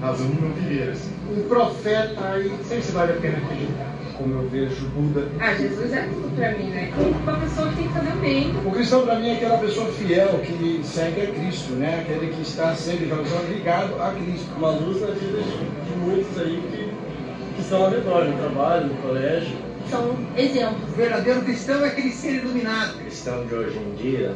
[0.00, 1.10] Razão não assim.
[1.36, 5.28] Um profeta aí, não sei se vale a pena acreditar como eu vejo Buda.
[5.40, 6.92] Ah, Jesus é tudo para mim, né?
[7.22, 8.56] Uma pessoa que tem que fazer o bem.
[8.66, 12.00] O cristão para mim é aquela pessoa fiel que segue a Cristo, né?
[12.00, 13.06] Aquele que está sempre
[13.48, 14.48] ligado a Cristo.
[14.56, 18.88] Uma luz na vida de, de muitos aí que, que estão ao redor, no trabalho,
[18.88, 19.56] no colégio.
[19.88, 20.82] São exemplos.
[20.90, 22.96] O verdadeiro cristão é aquele ser iluminado.
[22.96, 24.34] O cristão de hoje em dia,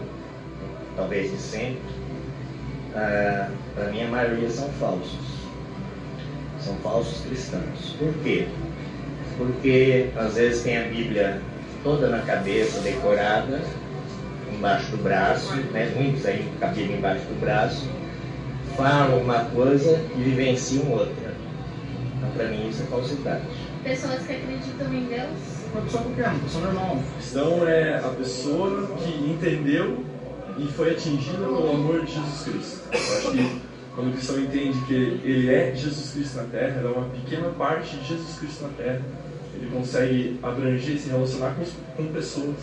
[0.97, 1.83] talvez de sempre,
[2.95, 5.43] uh, para mim a maioria são falsos.
[6.61, 7.97] São falsos cristãos.
[7.99, 8.47] Por quê?
[9.47, 11.41] Porque às vezes tem a Bíblia
[11.83, 13.61] toda na cabeça, decorada,
[14.53, 15.93] embaixo do braço, né?
[15.97, 17.89] muitos aí com a Bíblia embaixo do braço,
[18.77, 21.33] falam uma coisa e vivenciam outra.
[22.17, 23.43] Então, para mim, isso é falsidade.
[23.83, 25.63] Pessoas que acreditam em Deus?
[25.73, 26.97] Uma pessoa qualquer, uma pessoa normal.
[26.97, 30.05] O cristão é a pessoa que entendeu
[30.59, 32.89] e foi atingida pelo amor de Jesus Cristo.
[32.93, 33.63] Eu acho que
[33.95, 37.49] quando o cristão entende que ele é Jesus Cristo na Terra, ele é uma pequena
[37.51, 39.01] parte de Jesus Cristo na Terra,
[39.55, 41.65] ele consegue abranger, se relacionar com,
[41.97, 42.57] com pessoas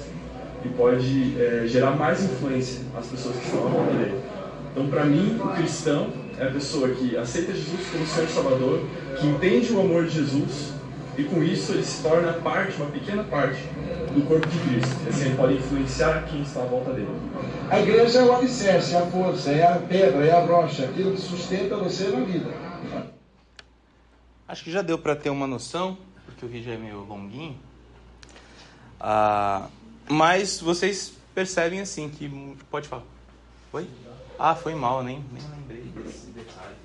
[0.64, 4.20] e pode é, gerar mais influência às pessoas que estão à volta dele.
[4.72, 8.82] Então, para mim, o cristão é a pessoa que aceita Jesus como Senhor e Salvador,
[9.20, 10.74] que entende o amor de Jesus
[11.18, 13.62] e com isso ele se torna parte, uma pequena parte
[14.14, 14.96] do corpo de Cristo.
[15.06, 17.10] E assim ele pode influenciar quem está à volta dele.
[17.70, 21.12] A igreja é o alicerce, é a força, é a pedra, é a rocha, aquilo
[21.12, 22.50] que sustenta você na vida.
[24.48, 25.98] Acho que já deu para ter uma noção
[26.30, 27.58] porque o vídeo é meio longuinho.
[29.00, 29.70] Ah,
[30.08, 32.30] mas vocês percebem assim que.
[32.70, 33.04] Pode falar.
[33.72, 33.88] Foi?
[34.38, 36.76] Ah, foi mal, nem, nem lembrei desse detalhe.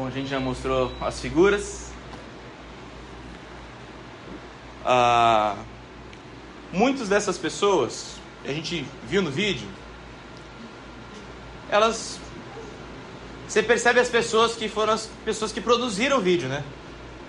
[0.00, 1.92] Bom, a gente já mostrou as figuras.
[4.82, 5.56] Ah,
[6.72, 9.68] muitas dessas pessoas, a gente viu no vídeo,
[11.68, 12.18] elas.
[13.46, 16.64] Você percebe as pessoas que foram as pessoas que produziram o vídeo, né?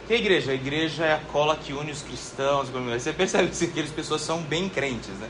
[0.07, 0.51] Que a igreja?
[0.53, 2.69] A igreja é a cola que une os cristãos.
[2.69, 5.29] Você percebe que aquelas pessoas são bem crentes, né?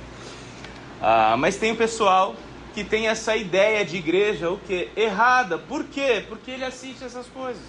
[1.02, 2.36] Ah, mas tem o pessoal
[2.74, 5.58] que tem essa ideia de igreja o que errada.
[5.58, 6.24] Por quê?
[6.28, 7.64] Porque ele assiste essas coisas.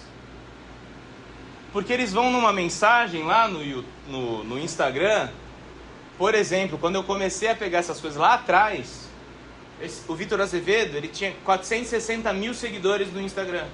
[1.71, 5.29] Porque eles vão numa mensagem lá no, no, no Instagram.
[6.17, 9.09] Por exemplo, quando eu comecei a pegar essas coisas lá atrás,
[9.81, 13.65] esse, o Vitor Azevedo ele tinha 460 mil seguidores no Instagram.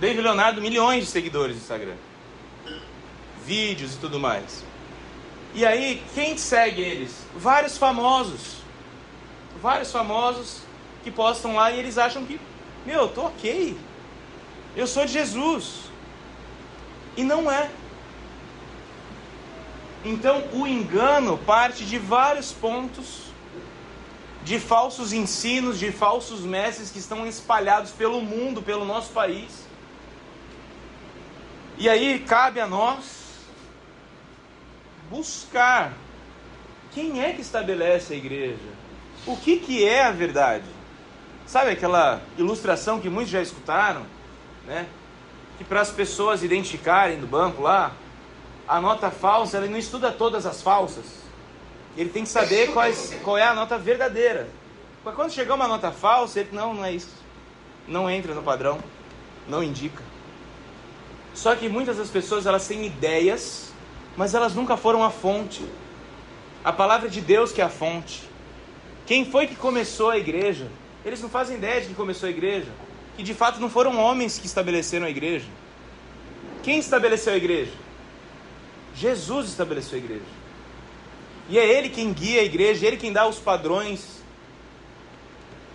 [0.00, 1.94] David Leonardo, milhões de seguidores no Instagram.
[3.46, 4.64] Vídeos e tudo mais.
[5.54, 7.24] E aí, quem segue eles?
[7.36, 8.63] Vários famosos
[9.60, 10.60] vários famosos
[11.02, 12.40] que postam lá e eles acham que,
[12.84, 13.76] meu, eu tô ok.
[14.76, 15.90] Eu sou de Jesus.
[17.16, 17.70] E não é.
[20.04, 23.22] Então o engano parte de vários pontos,
[24.42, 29.64] de falsos ensinos, de falsos mestres que estão espalhados pelo mundo, pelo nosso país.
[31.78, 33.24] E aí cabe a nós
[35.10, 35.92] buscar
[36.92, 38.83] quem é que estabelece a igreja
[39.26, 40.64] o que, que é a verdade?
[41.46, 44.06] Sabe aquela ilustração que muitos já escutaram,
[44.66, 44.86] né?
[45.58, 47.92] Que para as pessoas identificarem do banco lá,
[48.66, 51.04] a nota falsa, ele não estuda todas as falsas.
[51.96, 54.48] Ele tem que saber quais, qual é a nota verdadeira.
[55.04, 57.14] Mas quando chegar uma nota falsa, ele não, não é isso.
[57.86, 58.78] Não entra no padrão,
[59.46, 60.02] não indica.
[61.34, 63.72] Só que muitas das pessoas elas têm ideias,
[64.16, 65.64] mas elas nunca foram a fonte.
[66.64, 68.33] A palavra de Deus que é a fonte.
[69.06, 70.68] Quem foi que começou a igreja?
[71.04, 72.68] Eles não fazem ideia de quem começou a igreja.
[73.16, 75.46] Que de fato não foram homens que estabeleceram a igreja.
[76.62, 77.72] Quem estabeleceu a igreja?
[78.94, 80.44] Jesus estabeleceu a igreja.
[81.48, 84.22] E é Ele quem guia a igreja, Ele quem dá os padrões.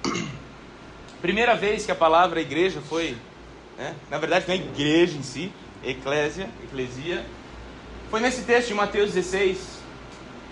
[1.21, 3.15] Primeira vez que a palavra igreja foi,
[3.77, 3.95] né?
[4.09, 5.51] na verdade não é igreja em si,
[5.83, 7.23] eclésia, eclesia,
[8.09, 9.78] foi nesse texto de Mateus 16,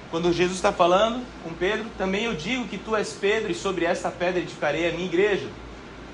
[0.09, 3.85] quando Jesus está falando com Pedro, também eu digo que tu és Pedro, e sobre
[3.85, 5.47] esta pedra edificarei a minha igreja,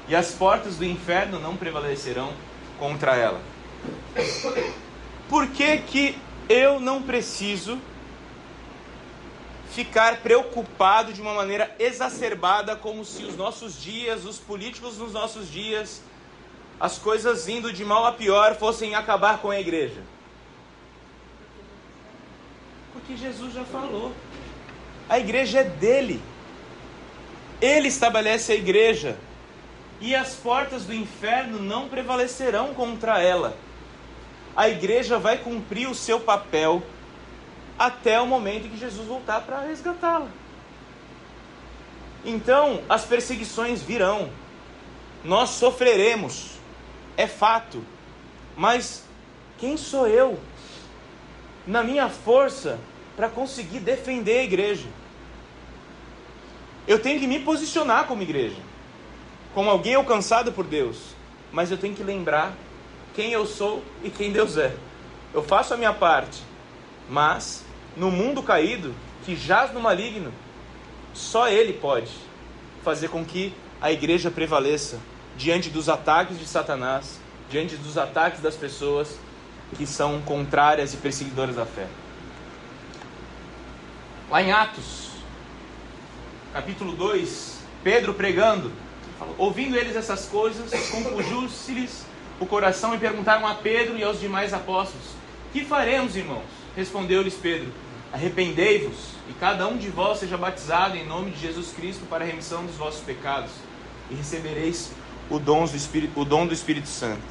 [0.07, 2.33] e as portas do inferno não prevalecerão
[2.79, 3.39] contra ela.
[5.29, 6.17] Por que, que
[6.49, 7.79] eu não preciso
[9.71, 15.51] ficar preocupado de uma maneira exacerbada, como se os nossos dias, os políticos nos nossos
[15.51, 16.01] dias,
[16.79, 20.01] as coisas indo de mal a pior fossem acabar com a igreja?
[23.05, 24.13] Porque Jesus já falou.
[25.09, 26.21] A igreja é dele.
[27.61, 29.17] Ele estabelece a igreja.
[29.99, 33.57] E as portas do inferno não prevalecerão contra ela.
[34.55, 36.81] A igreja vai cumprir o seu papel
[37.77, 40.29] até o momento em que Jesus voltar para resgatá-la.
[42.23, 44.29] Então, as perseguições virão.
[45.25, 46.51] Nós sofreremos.
[47.17, 47.83] É fato.
[48.55, 49.03] Mas
[49.57, 50.39] quem sou eu
[51.67, 52.79] na minha força
[53.15, 54.87] para conseguir defender a igreja.
[56.87, 58.57] Eu tenho que me posicionar como igreja,
[59.53, 60.97] como alguém alcançado por Deus,
[61.51, 62.53] mas eu tenho que lembrar
[63.15, 64.75] quem eu sou e quem Deus é.
[65.33, 66.41] Eu faço a minha parte,
[67.09, 67.63] mas
[67.95, 70.33] no mundo caído, que jaz no maligno,
[71.13, 72.11] só Ele pode
[72.83, 74.99] fazer com que a igreja prevaleça
[75.37, 79.17] diante dos ataques de Satanás, diante dos ataques das pessoas
[79.77, 81.87] que são contrárias e perseguidoras da fé.
[84.33, 85.09] Lá em Atos,
[86.51, 88.71] capítulo 2, Pedro pregando,
[89.37, 92.03] ouvindo eles essas coisas, compungiu-se-lhes
[92.39, 95.05] o coração e perguntaram a Pedro e aos demais apóstolos:
[95.51, 96.47] Que faremos, irmãos?
[96.75, 97.71] Respondeu-lhes Pedro:
[98.11, 102.27] Arrependei-vos e cada um de vós seja batizado em nome de Jesus Cristo para a
[102.27, 103.51] remissão dos vossos pecados
[104.09, 104.89] e recebereis
[105.29, 107.21] o dom do Espírito, o dom do Espírito Santo.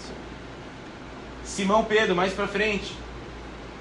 [1.42, 2.94] Simão Pedro, mais para frente.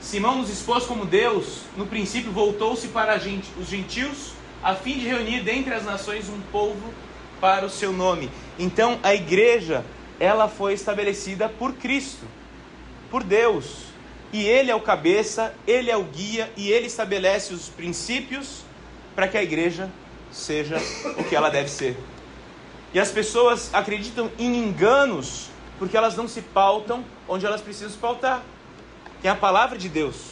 [0.02, 4.34] Simão nos expôs como Deus, no princípio voltou-se para os gentios,
[4.64, 6.92] a fim de reunir dentre as nações um povo
[7.40, 8.30] para o seu nome.
[8.58, 9.86] Então a igreja,
[10.20, 12.26] ela foi estabelecida por Cristo,
[13.12, 13.92] por Deus.
[14.34, 18.64] E ele é o cabeça, ele é o guia e ele estabelece os princípios
[19.14, 19.90] para que a igreja
[20.32, 20.78] seja
[21.18, 21.98] o que ela deve ser.
[22.94, 27.98] E as pessoas acreditam em enganos porque elas não se pautam onde elas precisam se
[27.98, 28.42] pautar,
[29.22, 30.32] que é a palavra de Deus.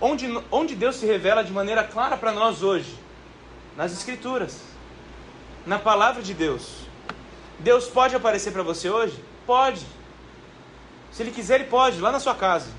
[0.00, 2.94] Onde, onde Deus se revela de maneira clara para nós hoje?
[3.76, 4.62] Nas Escrituras,
[5.66, 6.86] na palavra de Deus.
[7.58, 9.22] Deus pode aparecer para você hoje?
[9.46, 9.84] Pode.
[11.12, 12.70] Se Ele quiser, Ele pode, lá na sua casa.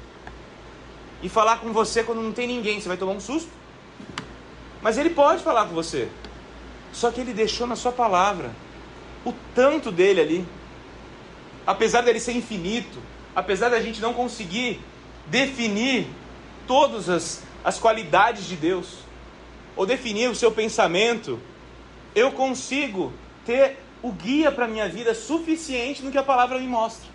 [1.21, 2.81] E falar com você quando não tem ninguém.
[2.81, 3.49] Você vai tomar um susto.
[4.81, 6.09] Mas Ele pode falar com você.
[6.91, 8.49] Só que Ele deixou na sua palavra
[9.23, 10.47] o tanto dele ali.
[11.67, 12.97] Apesar dele ser infinito,
[13.35, 14.81] apesar da gente não conseguir
[15.31, 16.07] definir
[16.67, 18.97] todas as, as qualidades de Deus,
[19.75, 21.39] ou definir o seu pensamento,
[22.13, 23.13] eu consigo
[23.45, 27.09] ter o guia para a minha vida suficiente no que a palavra me mostra.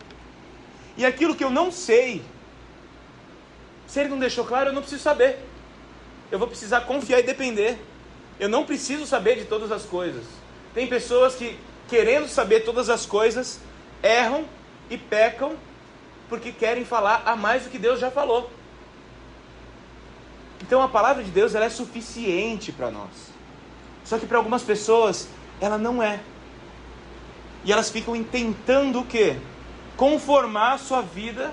[0.96, 2.22] E aquilo que eu não sei,
[3.87, 5.38] se ele não deixou claro, eu não preciso saber.
[6.33, 7.79] Eu vou precisar confiar e depender.
[8.40, 10.24] Eu não preciso saber de todas as coisas.
[10.72, 13.61] Tem pessoas que, querendo saber todas as coisas,
[14.02, 14.46] erram
[14.88, 15.57] e pecam
[16.29, 18.51] porque querem falar a mais do que Deus já falou.
[20.61, 23.33] Então a palavra de Deus ela é suficiente para nós.
[24.05, 25.29] Só que para algumas pessoas
[25.61, 26.21] ela não é.
[27.65, 29.37] E elas ficam tentando o quê?
[29.97, 31.53] Conformar a sua vida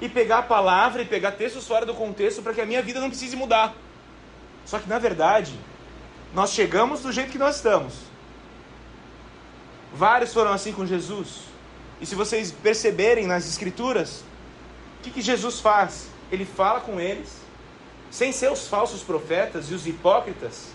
[0.00, 3.00] e pegar a palavra e pegar textos fora do contexto para que a minha vida
[3.00, 3.74] não precise mudar.
[4.64, 5.58] Só que na verdade,
[6.34, 7.94] nós chegamos do jeito que nós estamos.
[9.94, 11.53] Vários foram assim com Jesus.
[12.00, 14.24] E se vocês perceberem nas escrituras,
[14.98, 16.08] o que, que Jesus faz?
[16.30, 17.36] Ele fala com eles,
[18.10, 20.68] sem ser os falsos profetas e os hipócritas.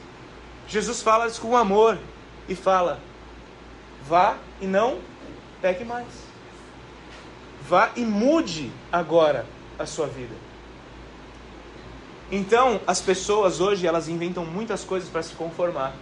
[0.67, 1.97] Jesus fala com amor
[2.47, 2.99] e fala:
[4.08, 4.99] vá e não
[5.62, 6.08] peque mais.
[7.67, 9.45] Vá e mude agora
[9.77, 10.36] a sua vida.
[12.32, 15.93] Então, as pessoas hoje, elas inventam muitas coisas para se conformar.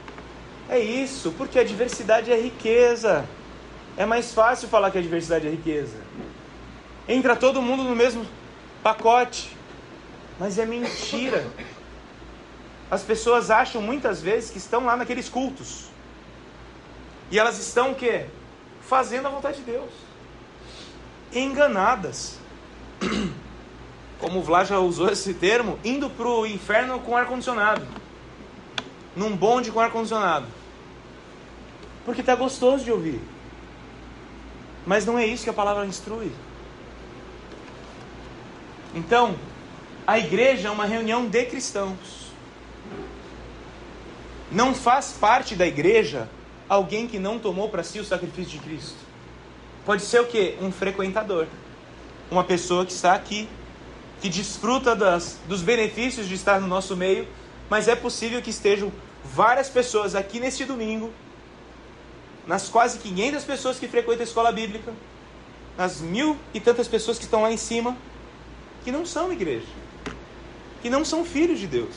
[0.69, 3.25] É isso, porque a diversidade é riqueza.
[3.97, 5.97] É mais fácil falar que a diversidade é riqueza.
[7.07, 8.25] Entra todo mundo no mesmo
[8.83, 9.57] pacote.
[10.39, 11.47] Mas é mentira.
[12.91, 15.86] As pessoas acham muitas vezes que estão lá naqueles cultos.
[17.31, 18.27] E elas estão o quê?
[18.81, 19.89] Fazendo a vontade de Deus.
[21.33, 22.38] Enganadas.
[24.19, 27.86] Como o Vlá já usou esse termo, indo para o inferno com ar-condicionado.
[29.15, 30.45] Num bonde com ar-condicionado.
[32.05, 33.21] Porque está gostoso de ouvir.
[34.88, 36.32] Mas não é isso que a palavra instrui.
[38.95, 39.36] Então,
[40.08, 42.32] a igreja é uma reunião de cristãos.
[44.50, 46.30] Não faz parte da igreja
[46.69, 48.95] alguém que não tomou para si o sacrifício de Cristo.
[49.86, 50.58] Pode ser o que?
[50.62, 51.47] Um frequentador.
[52.32, 53.50] Uma pessoa que está aqui,
[54.21, 57.28] que desfruta das, dos benefícios de estar no nosso meio,
[57.69, 58.89] mas é possível que estejam
[59.21, 61.12] várias pessoas aqui neste domingo,
[62.47, 64.93] nas quase 500 pessoas que frequentam a escola bíblica,
[65.77, 67.95] nas mil e tantas pessoas que estão lá em cima,
[68.83, 69.67] que não são igreja,
[70.81, 71.95] que não são filhos de Deus.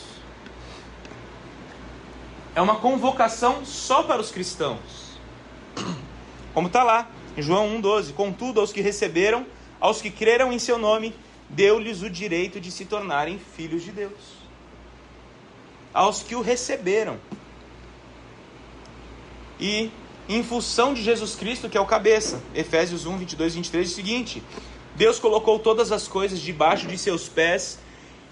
[2.55, 5.17] É uma convocação só para os cristãos.
[6.53, 8.13] Como está lá, em João 1,12.
[8.13, 9.47] Contudo, aos que receberam,
[9.81, 11.15] aos que creram em seu nome,
[11.49, 14.41] deu-lhes o direito de se tornarem filhos de Deus.
[15.95, 17.19] Aos que o receberam.
[19.61, 19.91] E
[20.37, 22.41] em função de Jesus Cristo, que é o cabeça.
[22.55, 24.43] Efésios 1, 22 e 23 diz o seguinte:
[24.95, 27.81] Deus colocou todas as coisas debaixo de seus pés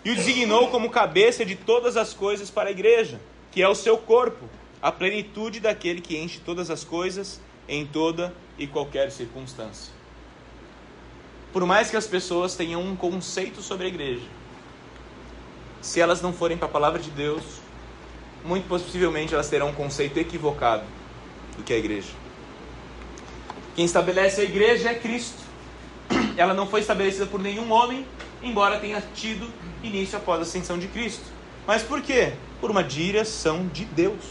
[0.05, 3.75] e o designou como cabeça de todas as coisas para a igreja que é o
[3.75, 4.45] seu corpo,
[4.81, 9.93] a plenitude daquele que enche todas as coisas em toda e qualquer circunstância.
[11.53, 14.27] Por mais que as pessoas tenham um conceito sobre a igreja,
[15.81, 17.43] se elas não forem para a palavra de Deus,
[18.45, 20.85] muito possivelmente elas terão um conceito equivocado
[21.59, 22.09] do que é a igreja.
[23.77, 25.42] Quem estabelece a igreja é Cristo.
[26.38, 28.07] Ela não foi estabelecida por nenhum homem,
[28.42, 29.47] embora tenha tido
[29.83, 31.25] início após a ascensão de Cristo.
[31.66, 32.33] Mas por quê?
[32.61, 34.25] por uma direção de Deus,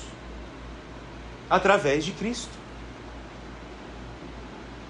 [1.49, 2.51] através de Cristo.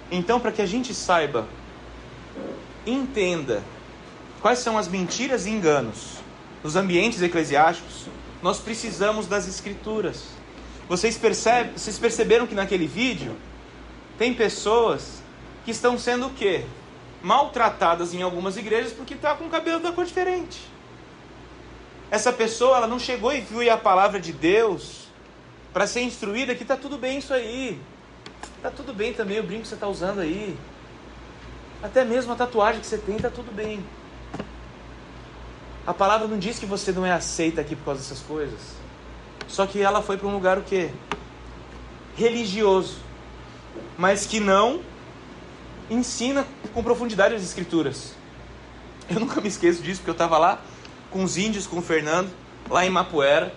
[0.10, 1.48] Então, para que a gente saiba,
[2.86, 3.62] entenda
[4.42, 6.18] quais são as mentiras e enganos
[6.64, 8.08] nos ambientes eclesiásticos,
[8.42, 10.37] nós precisamos das Escrituras.
[10.88, 11.20] Vocês,
[11.76, 13.36] vocês perceberam que naquele vídeo
[14.18, 15.22] tem pessoas
[15.66, 16.64] que estão sendo o quê?
[17.22, 20.60] Maltratadas em algumas igrejas porque está com o cabelo da cor diferente.
[22.10, 25.08] Essa pessoa ela não chegou e viu a palavra de Deus
[25.74, 27.80] para ser instruída que está tudo bem isso aí.
[28.56, 30.58] Está tudo bem também o brinco que você está usando aí.
[31.84, 33.84] Até mesmo a tatuagem que você tem está tudo bem.
[35.86, 38.77] A palavra não diz que você não é aceita aqui por causa dessas coisas.
[39.48, 40.90] Só que ela foi para um lugar o quê?
[42.16, 42.98] Religioso.
[43.98, 44.82] Mas que não
[45.90, 48.14] ensina com profundidade as escrituras.
[49.10, 50.62] Eu nunca me esqueço disso, porque eu estava lá
[51.10, 52.30] com os índios, com o Fernando,
[52.70, 53.54] lá em Mapuera.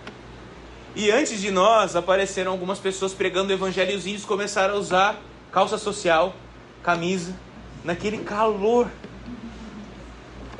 [0.95, 4.77] E antes de nós, apareceram algumas pessoas pregando o evangelho e os índios começaram a
[4.77, 5.21] usar
[5.51, 6.33] calça social,
[6.81, 7.35] camisa,
[7.83, 8.89] naquele calor.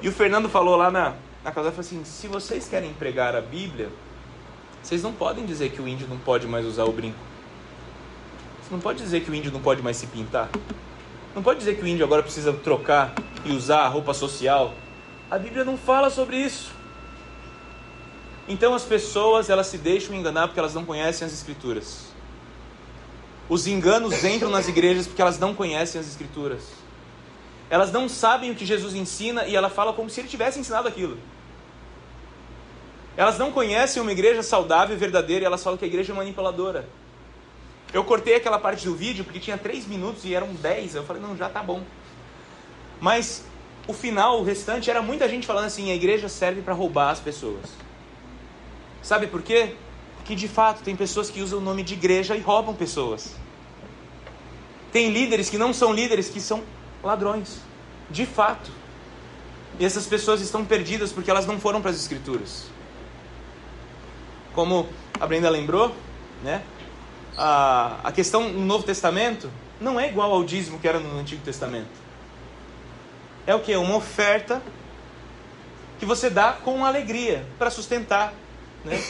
[0.02, 3.42] E o Fernando falou lá na, na casa, falou assim, se vocês querem pregar a
[3.42, 3.90] Bíblia,
[4.84, 7.18] vocês não podem dizer que o índio não pode mais usar o brinco.
[8.62, 10.50] Você não pode dizer que o índio não pode mais se pintar.
[11.36, 13.14] Não pode dizer que o índio agora precisa trocar
[13.46, 14.74] e usar a roupa social.
[15.30, 16.72] A Bíblia não fala sobre isso.
[18.48, 22.08] Então as pessoas elas se deixam enganar porque elas não conhecem as escrituras.
[23.48, 26.64] Os enganos entram nas igrejas porque elas não conhecem as escrituras.
[27.70, 30.88] Elas não sabem o que Jesus ensina e ela fala como se ele tivesse ensinado
[30.88, 31.18] aquilo.
[33.18, 36.16] Elas não conhecem uma igreja saudável e verdadeira e elas falam que a igreja é
[36.16, 36.88] manipuladora.
[37.94, 40.96] Eu cortei aquela parte do vídeo porque tinha 3 minutos e eram 10.
[40.96, 41.84] Eu falei, não, já tá bom.
[43.02, 43.44] Mas
[43.88, 47.20] o final, o restante, era muita gente falando assim: a igreja serve para roubar as
[47.20, 47.66] pessoas.
[49.02, 49.76] Sabe por quê?
[50.18, 53.36] Porque de fato tem pessoas que usam o nome de igreja e roubam pessoas.
[54.92, 56.64] Tem líderes que não são líderes, que são
[57.04, 57.60] ladrões.
[58.10, 58.72] De fato.
[59.80, 62.71] E essas pessoas estão perdidas porque elas não foram para as escrituras.
[64.54, 64.88] Como
[65.20, 65.96] a Brenda lembrou,
[66.44, 66.62] né?
[67.38, 69.50] a, a questão no Novo Testamento
[69.80, 71.90] não é igual ao dízimo que era no Antigo Testamento.
[73.46, 73.76] É o que?
[73.76, 74.62] Uma oferta
[76.00, 78.34] que você dá com alegria para sustentar
[78.86, 79.02] né?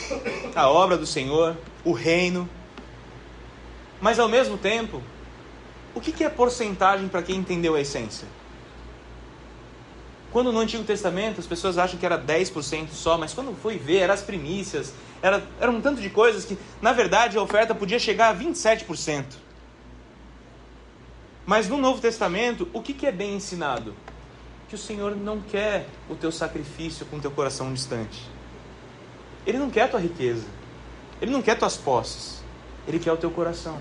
[0.55, 2.49] a obra do Senhor, o reino.
[3.99, 5.01] Mas ao mesmo tempo,
[5.93, 8.27] o que é porcentagem para quem entendeu a essência?
[10.31, 13.97] Quando no Antigo Testamento as pessoas acham que era 10% só, mas quando foi ver,
[13.97, 17.99] eram as primícias, era, era um tanto de coisas que, na verdade, a oferta podia
[17.99, 19.25] chegar a 27%.
[21.45, 23.95] Mas no Novo Testamento, o que, que é bem ensinado?
[24.69, 28.29] Que o Senhor não quer o teu sacrifício com o teu coração distante.
[29.45, 30.45] Ele não quer a tua riqueza.
[31.21, 32.43] Ele não quer tuas posses.
[32.87, 33.79] Ele quer o teu coração.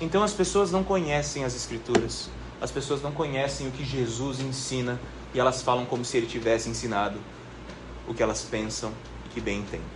[0.00, 2.28] Então as pessoas não conhecem as Escrituras
[2.64, 4.98] as pessoas não conhecem o que Jesus ensina
[5.34, 7.18] e elas falam como se ele tivesse ensinado
[8.08, 8.90] o que elas pensam
[9.34, 9.86] que bem entendem.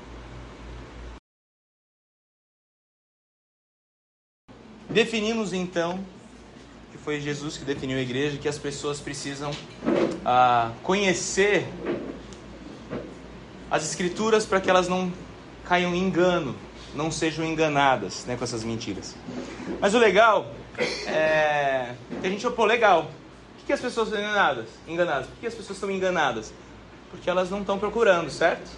[4.91, 6.05] Definimos então
[6.91, 9.51] que foi Jesus que definiu a igreja que as pessoas precisam
[10.25, 11.67] ah, conhecer
[13.71, 15.13] as escrituras para que elas não
[15.65, 16.57] caiam em engano,
[16.95, 19.15] não sejam enganadas né, com essas mentiras.
[19.79, 20.53] Mas o legal
[21.07, 23.11] é, que a gente, pô, legal.
[23.59, 24.67] Por que as pessoas estão enganadas?
[24.87, 25.27] enganadas?
[25.27, 26.53] Por que as pessoas estão enganadas?
[27.11, 28.71] Porque elas não estão procurando, certo?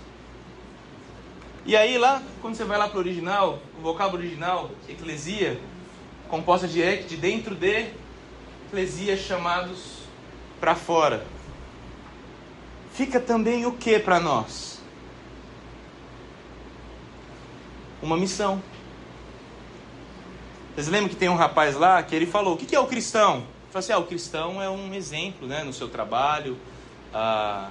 [1.65, 5.61] E aí lá, quando você vai lá para o original, o vocábulo original, eclesia,
[6.29, 7.87] composta de ek, de dentro de,
[8.69, 10.01] eclesia chamados
[10.59, 11.27] para fora.
[12.93, 14.81] Fica também o que para nós?
[18.03, 18.63] Uma missão.
[20.75, 23.37] Vocês lembram que tem um rapaz lá que ele falou: o que é o cristão?
[23.39, 26.57] Ele falou assim: ah, o cristão é um exemplo né, no seu trabalho,
[27.13, 27.71] ah,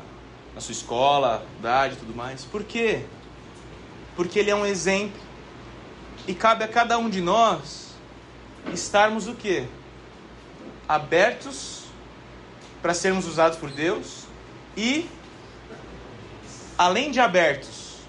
[0.53, 2.45] na sua escola, idade e tudo mais.
[2.45, 3.05] Por quê?
[4.19, 5.17] Porque ele é um exemplo.
[6.27, 7.91] E cabe a cada um de nós
[8.73, 9.65] estarmos o quê?
[10.89, 11.83] Abertos
[12.81, 14.25] para sermos usados por Deus
[14.75, 15.09] e,
[16.77, 17.99] além de abertos,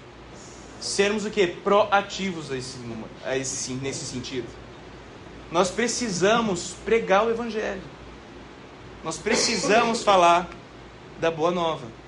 [0.81, 1.47] sermos o que?
[1.47, 2.77] Proativos a esse,
[3.23, 4.49] a esse, nesse sentido.
[5.49, 7.83] Nós precisamos pregar o Evangelho.
[9.01, 10.49] Nós precisamos falar
[11.21, 12.00] da Boa Nova.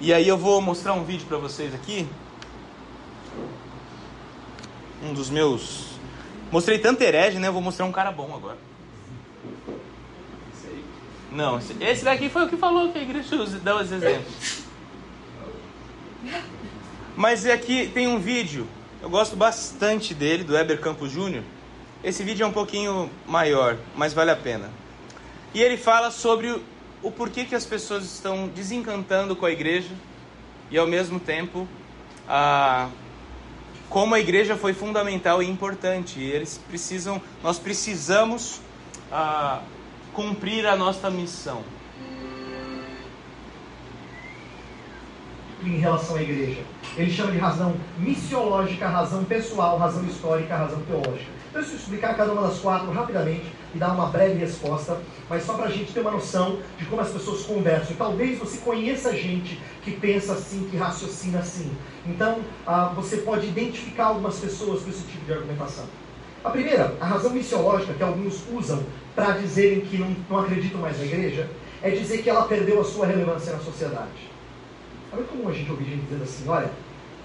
[0.00, 2.08] E aí eu vou mostrar um vídeo para vocês aqui.
[5.02, 5.86] Um dos meus.
[6.50, 7.48] Mostrei tanto herege, né?
[7.48, 8.58] Eu vou mostrar um cara bom agora.
[11.30, 14.62] Não, esse daqui foi o que falou que a igreja dá os exemplos.
[17.14, 18.66] Mas aqui tem um vídeo
[19.00, 21.44] eu gosto bastante dele, do Weber Campos Júnior.
[22.02, 24.70] Esse vídeo é um pouquinho maior, mas vale a pena.
[25.54, 26.60] E ele fala sobre
[27.02, 29.94] o, porquê que as pessoas estão desencantando com a igreja
[30.70, 31.66] e ao mesmo tempo
[32.28, 32.88] a,
[33.88, 36.20] como a igreja foi fundamental e importante.
[36.20, 38.60] E eles precisam, nós precisamos
[39.10, 39.62] a,
[40.12, 41.62] cumprir a nossa missão.
[45.64, 46.62] Em relação à igreja
[46.96, 51.30] ele chama de razão missiológica, razão pessoal, razão histórica, razão teológica.
[51.48, 55.54] Então, eu explicar cada uma das quatro rapidamente e dar uma breve resposta, mas só
[55.54, 57.92] para a gente ter uma noção de como as pessoas conversam.
[57.92, 61.70] E talvez você conheça gente que pensa assim, que raciocina assim.
[62.06, 65.84] Então, ah, você pode identificar algumas pessoas com esse tipo de argumentação.
[66.42, 68.82] A primeira, a razão missiológica que alguns usam
[69.14, 71.50] para dizerem que não, não acreditam mais na igreja,
[71.82, 74.30] é dizer que ela perdeu a sua relevância na sociedade.
[75.12, 76.70] Muito comum a gente ouvir gente dizendo assim, olha,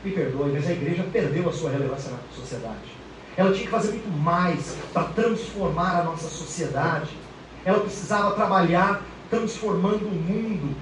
[0.04, 3.03] me perdoe, mas a igreja perdeu a sua relevância na sociedade.
[3.36, 7.10] Ela tinha que fazer muito mais para transformar a nossa sociedade.
[7.66, 10.76] Ela precisava trabalhar transformando o mundo,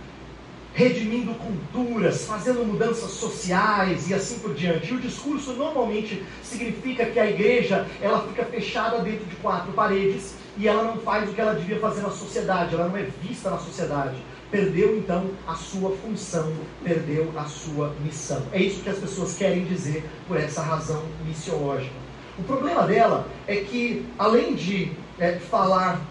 [0.74, 4.91] redimindo culturas, fazendo mudanças sociais e assim por diante.
[4.91, 10.36] E o discurso normalmente significa que a igreja ela fica fechada dentro de quatro paredes
[10.58, 13.49] e ela não faz o que ela devia fazer na sociedade, ela não é vista
[13.49, 14.18] na sociedade.
[14.49, 16.52] Perdeu então a sua função,
[16.84, 18.43] perdeu a sua missão.
[18.52, 22.11] É isso que as pessoas querem dizer por essa razão missiológica.
[22.41, 26.01] O problema dela é que, além de é, falar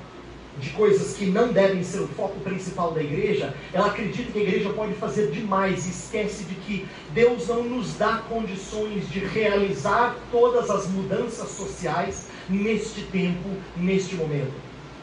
[0.61, 4.43] de coisas que não devem ser o foco principal da igreja, ela acredita que a
[4.43, 10.15] igreja pode fazer demais e esquece de que Deus não nos dá condições de realizar
[10.31, 14.53] todas as mudanças sociais neste tempo, neste momento.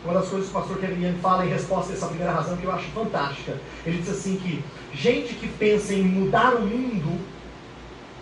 [0.05, 2.63] Uma das coisas que o pastor Kevin fala em resposta a essa primeira razão que
[2.63, 4.63] eu acho fantástica, ele diz assim que
[4.93, 7.19] gente que pensa em mudar o mundo,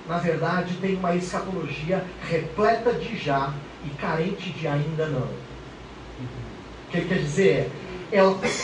[0.07, 3.53] na verdade tem uma escatologia repleta de já
[3.85, 5.27] e carente de ainda não.
[5.27, 7.71] O que ele quer dizer
[8.11, 8.19] é,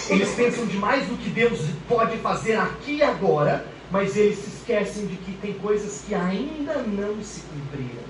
[0.09, 5.07] eles pensam demais no que Deus pode fazer aqui e agora, mas eles se esquecem
[5.07, 8.03] de que tem coisas que ainda não se cumpriram,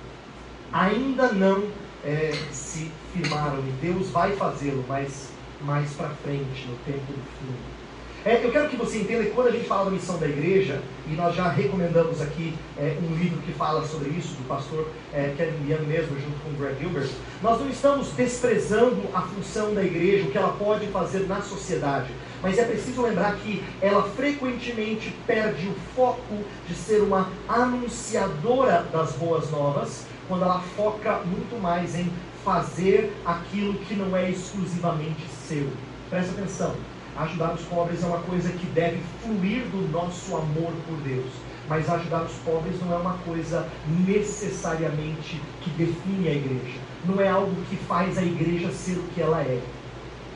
[0.72, 1.64] ainda não
[2.04, 5.30] é, se firmaram, e Deus vai fazê-lo, mas
[5.62, 7.81] mais para frente, no tempo do fim.
[8.24, 10.80] É, eu quero que você entenda que quando a gente fala da missão da igreja,
[11.08, 15.34] e nós já recomendamos aqui é, um livro que fala sobre isso, do pastor é,
[15.36, 17.10] Kevin Young mesmo, junto com Greg Gilbert,
[17.42, 22.12] nós não estamos desprezando a função da igreja, o que ela pode fazer na sociedade.
[22.44, 29.14] Mas é preciso lembrar que ela frequentemente perde o foco de ser uma anunciadora das
[29.14, 32.08] boas novas, quando ela foca muito mais em
[32.46, 35.68] fazer aquilo que não é exclusivamente seu.
[36.12, 36.76] Presta atenção.
[37.18, 41.30] Ajudar os pobres é uma coisa que deve fluir do nosso amor por Deus.
[41.68, 43.68] Mas ajudar os pobres não é uma coisa
[44.08, 46.80] necessariamente que define a igreja.
[47.06, 49.62] Não é algo que faz a igreja ser o que ela é.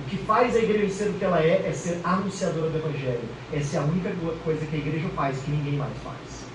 [0.02, 3.24] O que faz a igreja ser o que ela é é ser anunciadora do Evangelho.
[3.54, 4.14] Essa é a única
[4.44, 6.46] coisa que a igreja faz que ninguém mais faz.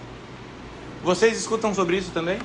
[1.03, 2.39] Vocês escutam sobre isso também?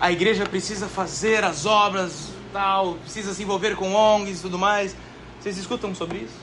[0.00, 4.96] A igreja precisa fazer as obras, tal, precisa se envolver com ONGs e tudo mais.
[5.44, 6.40] Vocês escutam sobre isso?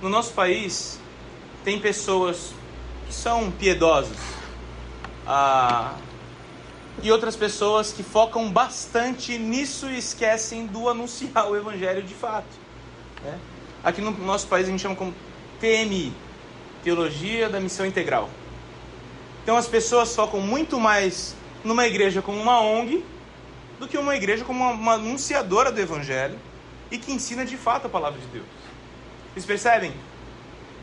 [0.00, 1.00] No nosso país,
[1.64, 2.52] tem pessoas
[3.04, 4.16] que são piedosas
[5.26, 5.96] ah,
[7.02, 12.46] e outras pessoas que focam bastante nisso e esquecem do anunciar o evangelho de fato.
[13.24, 13.36] Né?
[13.82, 15.12] Aqui no nosso país a gente chama como
[15.58, 16.12] TMI
[16.84, 18.30] Teologia da Missão Integral.
[19.42, 21.34] Então as pessoas focam muito mais
[21.64, 23.04] numa igreja como uma ONG
[23.80, 26.38] do que uma igreja como uma, uma anunciadora do evangelho
[26.90, 28.46] e que ensina de fato a palavra de Deus.
[29.32, 29.92] Vocês percebem?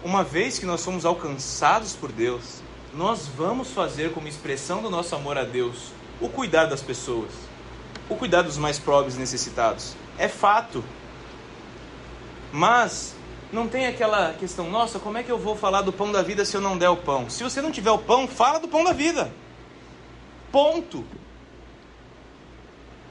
[0.04, 2.62] Uma vez que nós somos alcançados por Deus,
[2.94, 5.92] nós vamos fazer como expressão do nosso amor a Deus
[6.22, 7.32] o cuidar das pessoas,
[8.08, 9.96] o cuidar dos mais pobres e necessitados.
[10.18, 10.84] É fato.
[12.52, 13.16] Mas
[13.52, 16.46] não tem aquela questão, nossa, como é que eu vou falar do pão da vida
[16.46, 17.30] se eu não der o pão?
[17.30, 19.32] Se você não tiver o pão, fala do pão da vida.
[20.52, 21.04] Ponto.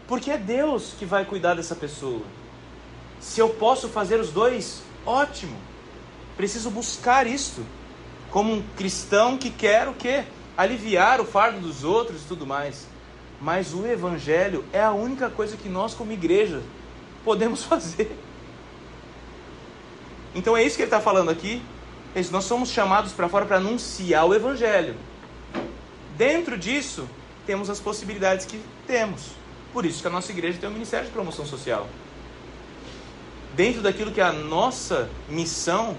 [0.07, 2.22] Porque é Deus que vai cuidar dessa pessoa.
[3.20, 5.56] Se eu posso fazer os dois, ótimo.
[6.36, 7.64] Preciso buscar isto.
[8.30, 10.24] Como um cristão que quer o quê?
[10.56, 12.86] Aliviar o fardo dos outros e tudo mais.
[13.40, 16.62] Mas o evangelho é a única coisa que nós como igreja
[17.24, 18.16] podemos fazer.
[20.34, 21.62] Então é isso que ele está falando aqui.
[22.14, 24.96] É nós somos chamados para fora para anunciar o evangelho.
[26.16, 27.08] Dentro disso,
[27.44, 29.30] temos as possibilidades que temos.
[29.72, 31.88] Por isso que a nossa igreja tem um ministério de promoção social
[33.55, 35.96] dentro daquilo que é a nossa missão,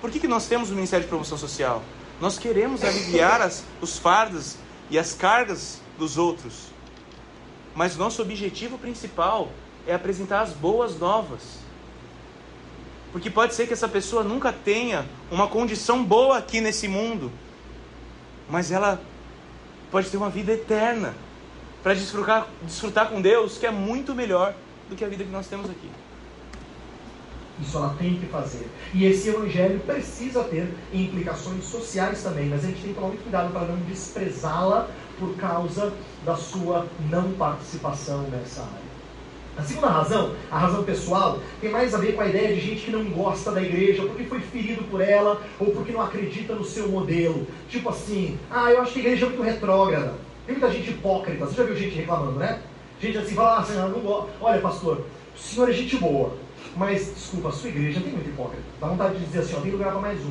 [0.00, 1.82] por que, que nós temos o Ministério de Promoção Social?
[2.20, 4.56] Nós queremos aliviar as, os fardos
[4.90, 6.68] e as cargas dos outros.
[7.74, 9.50] Mas nosso objetivo principal
[9.86, 11.58] é apresentar as boas novas.
[13.12, 17.32] Porque pode ser que essa pessoa nunca tenha uma condição boa aqui nesse mundo,
[18.50, 19.00] mas ela
[19.90, 21.14] pode ter uma vida eterna
[21.82, 24.54] para desfrutar, desfrutar com Deus que é muito melhor
[24.90, 25.88] do que a vida que nós temos aqui.
[27.60, 28.68] Isso ela tem que fazer.
[28.94, 33.22] E esse evangelho precisa ter implicações sociais também, mas a gente tem que tomar muito
[33.22, 34.88] cuidado para não desprezá-la
[35.18, 35.92] por causa
[36.24, 38.88] da sua não participação nessa área.
[39.58, 42.84] A segunda razão, a razão pessoal, tem mais a ver com a ideia de gente
[42.84, 46.64] que não gosta da igreja, porque foi ferido por ela, ou porque não acredita no
[46.64, 47.44] seu modelo.
[47.68, 50.14] Tipo assim, ah, eu acho que a igreja é muito retrógrada.
[50.46, 52.60] Tem muita gente hipócrita, você já viu gente reclamando, né?
[53.02, 54.28] Gente assim, fala ah, não gosto.
[54.40, 55.04] Olha, pastor,
[55.34, 56.34] o senhor é gente boa,
[56.78, 58.62] mas, desculpa, a sua igreja tem muito hipócrita.
[58.80, 60.30] Dá vontade de dizer assim, ó, tem lugar para mais um.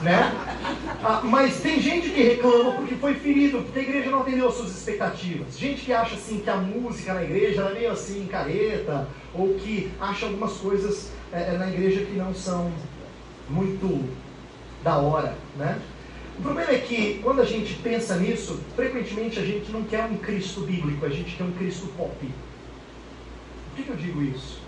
[0.00, 0.32] né?
[1.04, 4.54] Ah, mas tem gente que reclama porque foi ferido, porque a igreja não atendeu às
[4.54, 5.58] suas expectativas.
[5.58, 9.90] Gente que acha assim que a música na igreja é meio assim, careta, ou que
[10.00, 12.72] acha algumas coisas é, na igreja que não são
[13.50, 14.08] muito
[14.82, 15.78] da hora, né?
[16.38, 20.16] O problema é que quando a gente pensa nisso, frequentemente a gente não quer um
[20.16, 22.16] Cristo bíblico, a gente quer um Cristo pop.
[22.20, 24.67] Por que, que eu digo isso?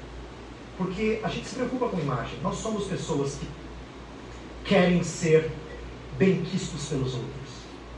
[0.81, 2.39] Porque a gente se preocupa com imagem.
[2.43, 3.47] Nós somos pessoas que
[4.64, 5.51] querem ser
[6.16, 7.51] benquistos pelos outros.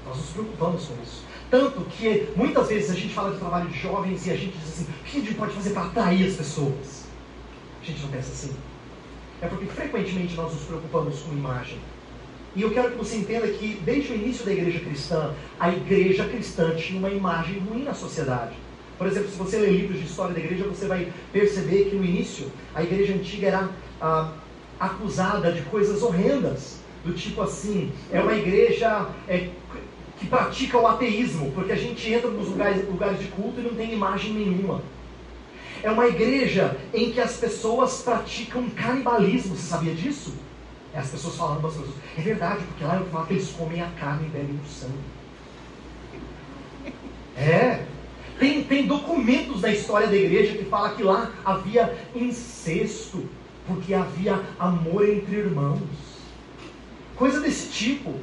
[0.04, 1.22] Nós nos preocupamos com isso.
[1.48, 4.68] Tanto que muitas vezes a gente fala de trabalho de jovens e a gente diz
[4.68, 7.04] assim: o que a gente pode fazer para atrair as pessoas?
[7.80, 8.56] A gente não pensa assim.
[9.40, 11.78] É porque frequentemente nós nos preocupamos com imagem.
[12.56, 16.24] E eu quero que você entenda que, desde o início da igreja cristã, a igreja
[16.24, 18.56] cristã tinha uma imagem ruim na sociedade.
[19.02, 22.04] Por exemplo, se você ler livros de história da igreja, você vai perceber que no
[22.04, 23.68] início a igreja antiga era
[24.00, 24.30] ah,
[24.78, 29.48] acusada de coisas horrendas, do tipo assim, é uma igreja é,
[30.20, 33.74] que pratica o ateísmo, porque a gente entra nos lugares, lugares de culto e não
[33.74, 34.80] tem imagem nenhuma.
[35.82, 40.32] É uma igreja em que as pessoas praticam canibalismo, você sabia disso?
[40.94, 41.96] É as pessoas falando para as pessoas.
[42.16, 44.94] É verdade, porque lá eu falo que eles comem a carne e bebem o sangue.
[47.36, 47.84] É.
[48.38, 53.28] Tem, tem documentos da história da igreja que fala que lá havia incesto,
[53.66, 55.80] porque havia amor entre irmãos.
[57.14, 58.14] Coisa desse tipo.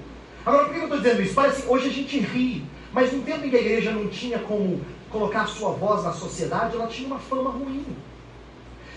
[0.45, 1.33] Agora, por que eu estou dizendo isso?
[1.33, 4.39] Parece que hoje a gente ri, mas no tempo em que a igreja não tinha
[4.39, 7.85] como colocar sua voz na sociedade, ela tinha uma fama ruim.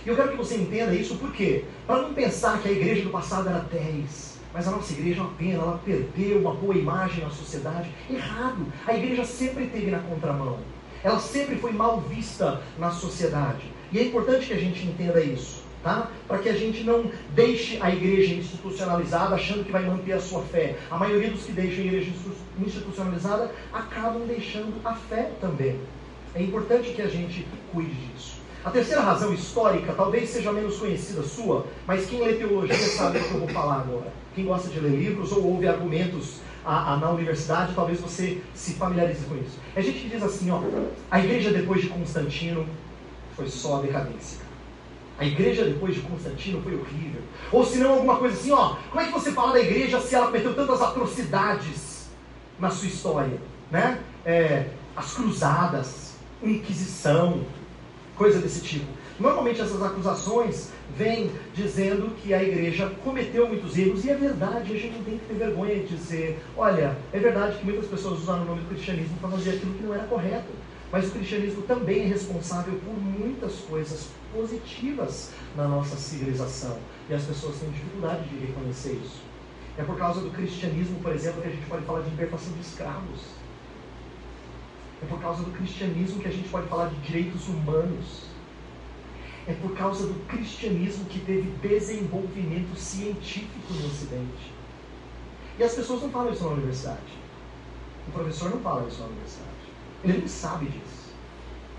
[0.04, 1.64] E eu quero que você entenda isso por quê?
[1.86, 5.22] Para não pensar que a igreja do passado era 10, mas a nossa igreja é
[5.22, 7.90] uma pena, ela perdeu uma boa imagem na sociedade.
[8.10, 8.66] Errado.
[8.86, 10.58] A igreja sempre esteve na contramão.
[11.04, 13.62] Ela sempre foi mal vista na sociedade.
[13.90, 16.10] E é importante que a gente entenda isso, tá?
[16.28, 20.42] Para que a gente não deixe a igreja institucionalizada achando que vai manter a sua
[20.42, 20.76] fé.
[20.90, 22.10] A maioria dos que deixam a igreja
[22.60, 25.78] institucionalizada acabam deixando a fé também.
[26.34, 28.40] É importante que a gente cuide disso.
[28.64, 33.24] A terceira razão histórica talvez seja menos conhecida sua, mas quem lê teologia sabe o
[33.24, 34.12] que eu vou falar agora.
[34.36, 38.74] Quem gosta de ler livros ou ouve argumentos a, a, na universidade, talvez você se
[38.74, 39.58] familiarize com isso.
[39.74, 40.60] A gente diz assim, ó,
[41.10, 42.66] a igreja depois de Constantino
[43.34, 44.40] foi só a decadência.
[45.18, 47.22] A igreja depois de Constantino foi horrível.
[47.50, 50.14] Ou se não, alguma coisa assim, ó, como é que você fala da igreja se
[50.14, 52.06] ela cometeu tantas atrocidades
[52.58, 53.38] na sua história?
[53.70, 54.00] Né?
[54.24, 57.44] É, as cruzadas, Inquisição,
[58.16, 58.86] coisa desse tipo.
[59.22, 64.76] Normalmente essas acusações vêm dizendo que a igreja cometeu muitos erros, e é verdade, a
[64.76, 68.42] gente não tem que ter vergonha de dizer, olha, é verdade que muitas pessoas usaram
[68.42, 70.50] o nome do cristianismo para fazer aquilo que não era correto.
[70.90, 76.76] Mas o cristianismo também é responsável por muitas coisas positivas na nossa civilização.
[77.08, 79.22] E as pessoas têm dificuldade de reconhecer isso.
[79.78, 82.60] É por causa do cristianismo, por exemplo, que a gente pode falar de libertação de
[82.60, 83.20] escravos.
[85.00, 88.31] É por causa do cristianismo que a gente pode falar de direitos humanos.
[89.46, 94.52] É por causa do cristianismo que teve desenvolvimento científico no Ocidente.
[95.58, 97.00] E as pessoas não falam isso na universidade.
[98.08, 99.50] O professor não fala isso na universidade.
[100.04, 101.12] Ele não sabe disso.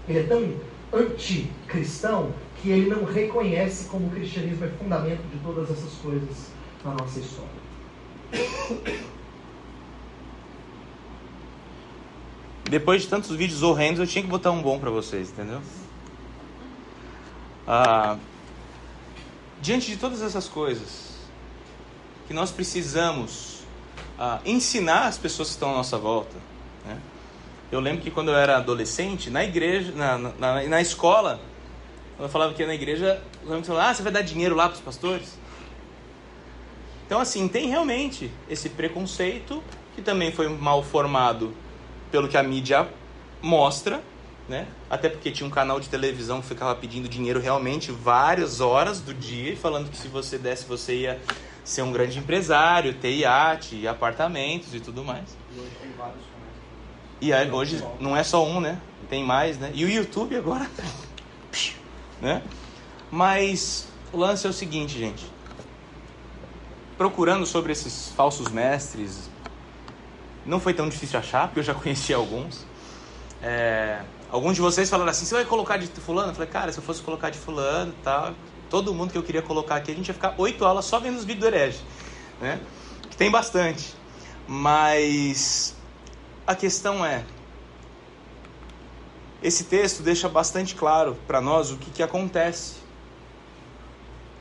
[0.07, 0.53] Ele é tão
[0.93, 6.51] anticristão que ele não reconhece como o cristianismo é fundamento de todas essas coisas
[6.83, 7.63] na nossa história.
[12.69, 15.61] Depois de tantos vídeos horrendos, eu tinha que botar um bom para vocês, entendeu?
[17.67, 18.17] Ah,
[19.61, 21.13] diante de todas essas coisas
[22.27, 23.59] que nós precisamos
[24.17, 26.35] ah, ensinar as pessoas que estão à nossa volta.
[26.85, 26.97] Né?
[27.71, 31.39] Eu lembro que quando eu era adolescente, na igreja, na, na, na escola,
[32.15, 34.55] quando eu falava que ia na igreja, os amigos falavam, ah, você vai dar dinheiro
[34.55, 35.37] lá para os pastores?
[37.05, 39.63] Então, assim, tem realmente esse preconceito
[39.95, 41.53] que também foi mal formado
[42.11, 42.87] pelo que a mídia
[43.41, 44.01] mostra,
[44.47, 44.67] né?
[44.89, 49.13] Até porque tinha um canal de televisão que ficava pedindo dinheiro realmente várias horas do
[49.13, 51.21] dia, falando que se você desse você ia
[51.63, 55.37] ser um grande empresário, ter iate, apartamentos e tudo mais.
[55.55, 56.23] E hoje tem vários
[57.21, 58.81] E aí, hoje não é só um, né?
[59.09, 59.71] Tem mais, né?
[59.73, 60.69] E o YouTube agora,
[62.19, 62.41] né?
[63.09, 65.25] Mas o lance é o seguinte, gente.
[66.97, 69.29] Procurando sobre esses falsos mestres,
[70.45, 72.65] não foi tão difícil achar, porque eu já conheci alguns.
[73.41, 74.01] É,
[74.33, 76.31] alguns de vocês falaram assim: você vai colocar de fulano?
[76.31, 78.33] Eu falei, cara, se eu fosse colocar de fulano tal,
[78.67, 81.17] todo mundo que eu queria colocar aqui, a gente ia ficar oito aulas só vendo
[81.17, 81.79] os vídeos do herege,
[82.41, 82.59] né?
[83.09, 83.95] Que tem bastante.
[84.47, 85.75] Mas
[86.47, 87.23] a questão é:
[89.41, 92.77] esse texto deixa bastante claro para nós o que, que acontece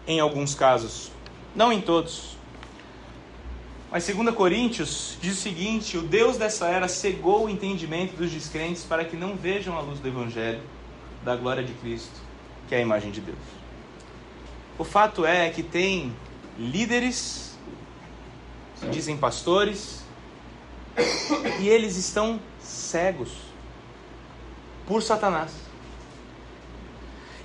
[0.06, 1.12] em alguns casos,
[1.54, 2.31] não em todos.
[3.92, 8.84] Mas 2 Coríntios diz o seguinte: o Deus dessa era cegou o entendimento dos descrentes
[8.84, 10.62] para que não vejam a luz do Evangelho,
[11.22, 12.18] da glória de Cristo,
[12.66, 13.38] que é a imagem de Deus.
[14.78, 16.16] O fato é que tem
[16.58, 17.58] líderes,
[18.76, 20.02] se dizem pastores,
[21.60, 23.30] e eles estão cegos
[24.86, 25.52] por Satanás.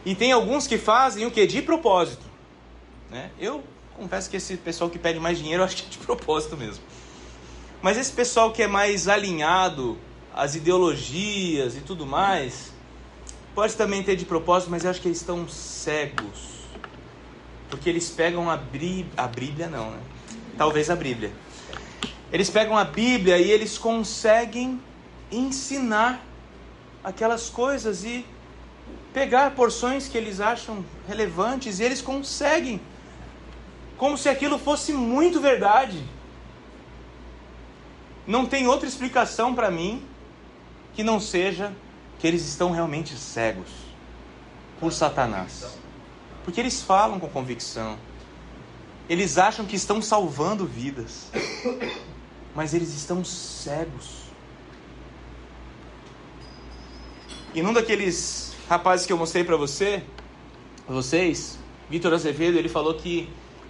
[0.05, 1.45] E tem alguns que fazem o que?
[1.45, 2.25] De propósito.
[3.09, 3.31] Né?
[3.37, 3.61] Eu
[3.97, 6.83] confesso que esse pessoal que pede mais dinheiro, eu acho que é de propósito mesmo.
[7.81, 9.97] Mas esse pessoal que é mais alinhado
[10.33, 12.71] às ideologias e tudo mais,
[13.55, 16.57] pode também ter de propósito, mas eu acho que eles estão cegos.
[17.69, 19.99] Porque eles pegam a, Brí a Bíblia, não, né?
[20.57, 21.31] Talvez a Bíblia.
[22.31, 24.79] Eles pegam a Bíblia e eles conseguem
[25.31, 26.23] ensinar
[27.03, 28.25] aquelas coisas e
[29.13, 32.79] pegar porções que eles acham relevantes e eles conseguem
[33.97, 36.03] como se aquilo fosse muito verdade.
[38.25, 40.05] Não tem outra explicação para mim
[40.93, 41.73] que não seja
[42.19, 43.69] que eles estão realmente cegos
[44.79, 45.77] por Satanás.
[46.43, 47.97] Porque eles falam com convicção.
[49.09, 51.31] Eles acham que estão salvando vidas.
[52.53, 54.27] Mas eles estão cegos.
[57.53, 60.03] E num daqueles rapazes que eu mostrei para você,
[60.87, 61.57] vocês,
[61.89, 63.29] Vitor Azevedo, ele falou que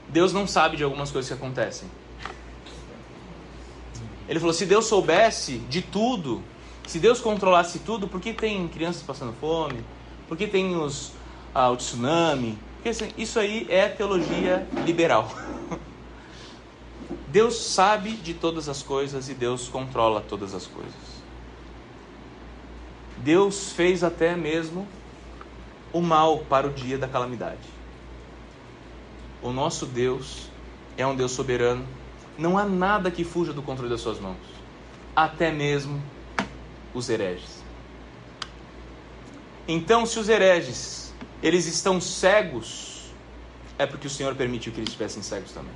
[0.10, 1.90] Deus não sabe de algumas coisas que acontecem.
[4.28, 6.44] Ele falou: se Deus soubesse de tudo,
[6.86, 9.84] se Deus controlasse tudo, por que tem crianças passando fome?
[10.28, 11.14] Por que tem os,
[11.54, 12.58] ah, o tsunami?
[12.76, 15.32] Porque assim, isso aí é teologia liberal.
[17.28, 21.18] Deus sabe de todas as coisas e Deus controla todas as coisas.
[23.18, 24.88] Deus fez até mesmo
[25.92, 27.77] o mal para o dia da calamidade.
[29.48, 30.50] O nosso Deus
[30.98, 31.88] é um Deus soberano.
[32.38, 34.36] Não há nada que fuja do controle das suas mãos,
[35.16, 36.04] até mesmo
[36.94, 37.64] os hereges.
[39.66, 43.14] Então, se os hereges eles estão cegos,
[43.80, 45.72] é porque o Senhor permitiu que eles estivessem cegos também.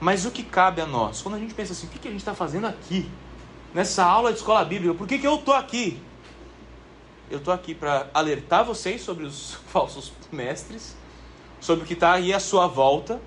[0.00, 1.20] Mas o que cabe a nós?
[1.20, 3.06] Quando a gente pensa assim, o que a gente está fazendo aqui?
[3.74, 6.00] Nessa aula de escola bíblica, por que, que eu estou aqui?
[7.30, 10.98] Eu estou aqui para alertar vocês sobre os falsos mestres
[11.60, 13.20] sobre o que está aí à sua volta.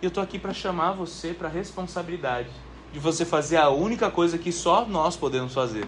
[0.00, 2.50] E eu estou aqui para chamar você para a responsabilidade
[2.92, 5.86] de você fazer a única coisa que só nós podemos fazer,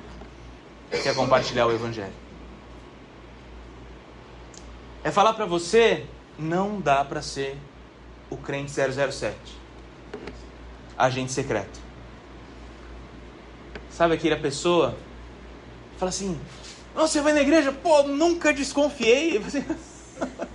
[0.91, 2.13] que é compartilhar o Evangelho.
[5.05, 6.05] É falar para você,
[6.39, 7.57] não dá para ser
[8.29, 9.37] o crente 007,
[10.97, 11.81] agente secreto.
[13.91, 14.97] Sabe aquela pessoa
[15.99, 16.39] fala assim:
[16.95, 17.73] você vai na igreja?
[17.73, 19.41] Pô, nunca desconfiei.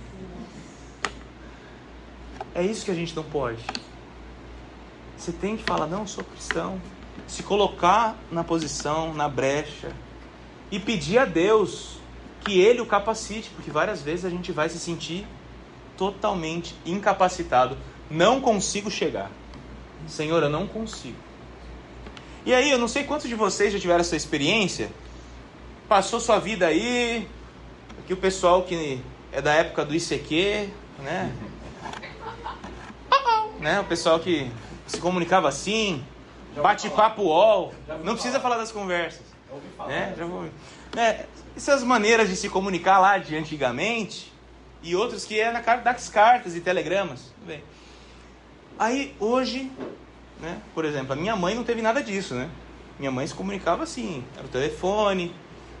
[2.54, 3.64] É isso que a gente não pode.
[5.18, 6.80] Você tem que falar, não, eu sou cristão.
[7.26, 9.90] Se colocar na posição, na brecha.
[10.70, 11.98] E pedir a Deus
[12.44, 15.26] que Ele o capacite, porque várias vezes a gente vai se sentir
[15.96, 17.76] totalmente incapacitado.
[18.10, 19.30] Não consigo chegar.
[20.06, 21.16] Senhor, eu não consigo.
[22.46, 24.90] E aí, eu não sei quantos de vocês já tiveram essa experiência.
[25.88, 27.26] Passou sua vida aí.
[27.98, 29.00] Aqui o pessoal que
[29.32, 30.68] é da época do ICQ,
[31.02, 31.32] né?
[33.64, 33.80] Né?
[33.80, 34.50] O pessoal que
[34.86, 36.04] se comunicava assim,
[36.54, 37.72] bate-papo UOL.
[38.04, 39.22] Não precisa falar das conversas.
[39.88, 40.14] Né?
[40.16, 40.46] Já vou...
[40.94, 41.24] É,
[41.56, 44.32] essas maneiras de se comunicar lá de antigamente
[44.82, 47.32] e outros que é na das cartas e telegramas.
[47.46, 47.64] Bem.
[48.78, 49.72] Aí hoje,
[50.40, 52.50] né, por exemplo, a minha mãe não teve nada disso, né?
[52.98, 55.34] Minha mãe se comunicava assim, era o telefone,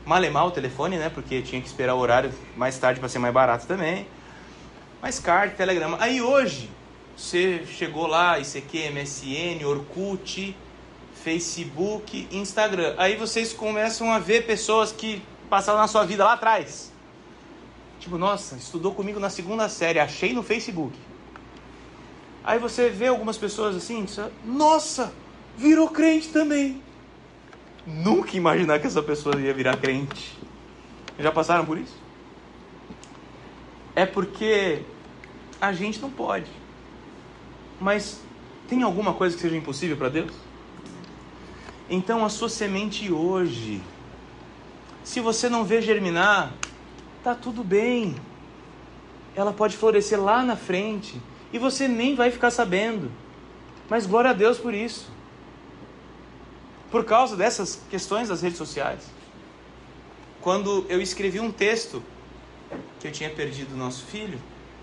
[0.06, 1.10] malemar o telefone, né?
[1.10, 4.06] Porque tinha que esperar o horário mais tarde para ser mais barato também.
[5.02, 5.98] Mas carta, telegrama.
[6.00, 6.70] Aí hoje,
[7.16, 10.56] você chegou lá, ICQ, MSN, Orkut,
[11.14, 12.94] Facebook, Instagram.
[12.98, 16.92] Aí vocês começam a ver pessoas que passaram na sua vida lá atrás.
[18.00, 20.98] Tipo, nossa, estudou comigo na segunda série, achei no Facebook.
[22.42, 24.06] Aí você vê algumas pessoas assim,
[24.44, 25.14] nossa,
[25.56, 26.82] virou crente também.
[27.86, 30.36] Nunca imaginar que essa pessoa ia virar crente.
[31.18, 31.94] Já passaram por isso?
[33.94, 34.82] É porque
[35.60, 36.50] a gente não pode.
[37.84, 38.18] Mas
[38.66, 40.32] tem alguma coisa que seja impossível para Deus?
[41.90, 43.78] Então a sua semente hoje,
[45.04, 46.50] se você não vê germinar,
[47.22, 48.16] tá tudo bem.
[49.36, 51.20] Ela pode florescer lá na frente
[51.52, 53.12] e você nem vai ficar sabendo.
[53.90, 55.12] Mas glória a Deus por isso.
[56.90, 59.10] Por causa dessas questões das redes sociais.
[60.40, 62.02] Quando eu escrevi um texto
[62.98, 64.40] que eu tinha perdido o nosso filho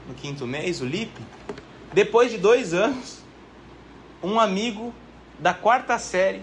[0.07, 1.19] no quinto mês, o Lipe,
[1.93, 3.21] depois de dois anos,
[4.23, 4.93] um amigo
[5.39, 6.41] da quarta série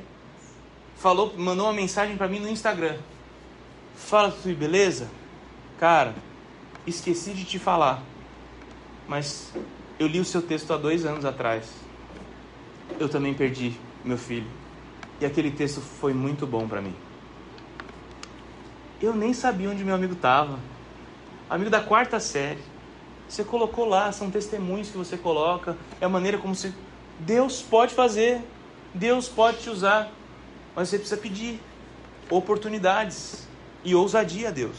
[0.96, 2.96] falou, mandou uma mensagem para mim no Instagram.
[3.94, 5.08] Fala, Tui, beleza?
[5.78, 6.14] Cara,
[6.86, 8.02] esqueci de te falar,
[9.06, 9.52] mas
[9.98, 11.66] eu li o seu texto há dois anos atrás.
[12.98, 13.72] Eu também perdi
[14.04, 14.50] meu filho.
[15.20, 16.94] E aquele texto foi muito bom para mim.
[19.00, 20.58] Eu nem sabia onde meu amigo estava.
[21.48, 22.62] Amigo da quarta série.
[23.28, 26.72] Você colocou lá, são testemunhos que você coloca, é a maneira como você.
[27.20, 28.40] Deus pode fazer,
[28.94, 30.10] Deus pode te usar,
[30.74, 31.60] mas você precisa pedir
[32.30, 33.46] oportunidades
[33.84, 34.76] e ousadia a Deus.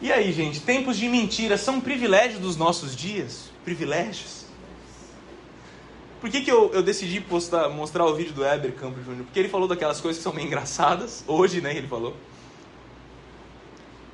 [0.00, 3.50] E aí, gente, tempos de mentira são privilégios dos nossos dias?
[3.64, 4.44] Privilégios?
[6.20, 9.24] Por que, que eu, eu decidi postar, mostrar o vídeo do Eber Campos Júnior?
[9.24, 12.16] Porque ele falou daquelas coisas que são meio engraçadas, hoje, né, ele falou.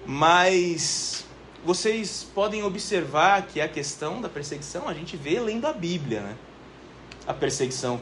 [0.07, 1.26] Mas
[1.65, 6.37] vocês podem observar que a questão da perseguição a gente vê lendo a Bíblia, né?
[7.27, 8.01] A perseguição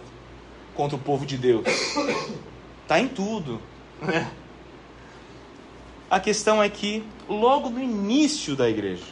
[0.75, 1.65] contra o povo de Deus.
[2.89, 3.63] Tá em tudo,
[4.01, 4.31] né?
[6.11, 9.05] A questão é que logo no início da igreja,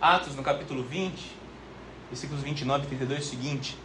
[0.00, 1.12] Atos no capítulo 20,
[2.10, 3.78] versículos 29 e 32 é o seguinte: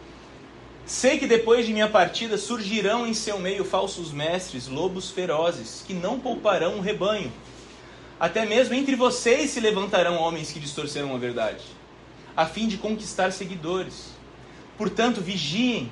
[0.84, 5.94] Sei que depois de minha partida surgirão em seu meio falsos mestres, lobos ferozes, que
[5.94, 7.32] não pouparão o rebanho.
[8.22, 11.64] Até mesmo entre vocês se levantarão homens que distorcerão a verdade,
[12.36, 14.10] a fim de conquistar seguidores.
[14.78, 15.90] Portanto, vigiem,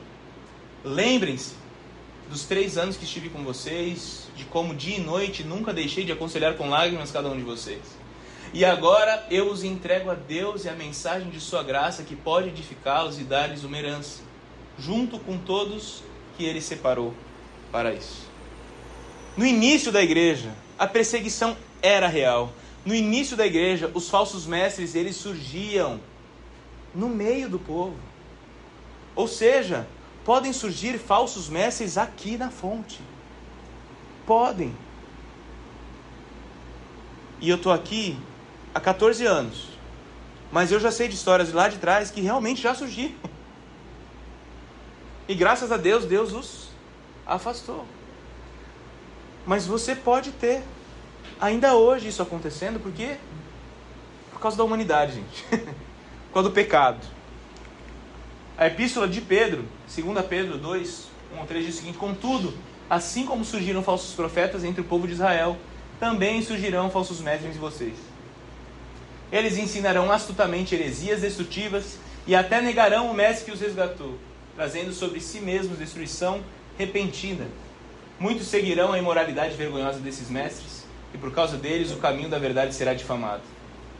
[0.85, 1.55] lembrem-se
[2.31, 6.13] dos três anos que estive com vocês, de como dia e noite nunca deixei de
[6.13, 7.83] aconselhar com lágrimas cada um de vocês.
[8.55, 12.51] E agora eu os entrego a Deus e a mensagem de Sua graça que pode
[12.51, 14.21] edificá-los e dar-lhes uma herança,
[14.79, 16.05] junto com todos
[16.39, 17.13] que Ele separou
[17.73, 18.31] para isso.
[19.37, 22.53] No início da igreja, a perseguição era real.
[22.85, 26.01] No início da igreja, os falsos mestres eles surgiam
[26.95, 27.97] no meio do povo.
[29.15, 29.87] Ou seja,
[30.25, 33.01] podem surgir falsos mestres aqui na fonte.
[34.27, 34.75] Podem.
[37.41, 38.19] E eu estou aqui
[38.75, 39.69] há 14 anos.
[40.53, 43.15] Mas eu já sei de histórias lá de trás que realmente já surgiram.
[45.29, 46.69] E graças a Deus, Deus os
[47.25, 47.87] afastou.
[49.47, 50.63] Mas você pode ter
[51.41, 53.17] ainda hoje isso acontecendo, por quê?
[54.33, 55.45] Por causa da humanidade, gente.
[56.29, 56.99] por causa do pecado.
[58.59, 62.53] A epístola de Pedro, 2 Pedro 2, 1 ao 3 diz o seguinte: Contudo,
[62.89, 65.57] assim como surgiram falsos profetas entre o povo de Israel,
[65.99, 67.95] também surgirão falsos mestres em vocês.
[69.33, 74.19] Eles ensinarão astutamente heresias destrutivas e até negarão o mestre que os resgatou,
[74.57, 76.43] trazendo sobre si mesmos destruição
[76.77, 77.47] repentina.
[78.19, 80.80] Muitos seguirão a imoralidade vergonhosa desses mestres
[81.15, 83.43] e por causa deles o caminho da verdade será difamado.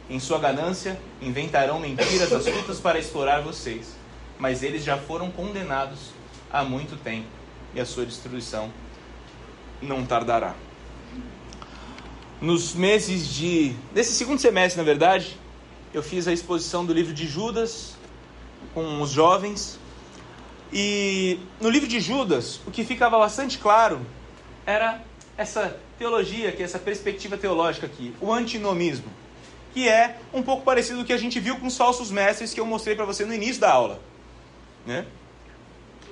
[0.09, 3.95] Em sua ganância, inventarão mentiras astutas para explorar vocês,
[4.37, 6.11] mas eles já foram condenados
[6.51, 7.27] há muito tempo,
[7.73, 8.71] e a sua destruição
[9.81, 10.53] não tardará.
[12.41, 13.75] Nos meses de.
[13.93, 15.37] Nesse segundo semestre, na verdade,
[15.93, 17.95] eu fiz a exposição do livro de Judas
[18.73, 19.79] com os jovens.
[20.73, 24.01] E no livro de Judas, o que ficava bastante claro
[24.65, 25.01] era
[25.41, 29.11] essa teologia, é essa perspectiva teológica aqui, o antinomismo,
[29.73, 32.53] que é um pouco parecido com o que a gente viu com os falsos mestres
[32.53, 33.99] que eu mostrei para você no início da aula.
[34.85, 35.05] Né?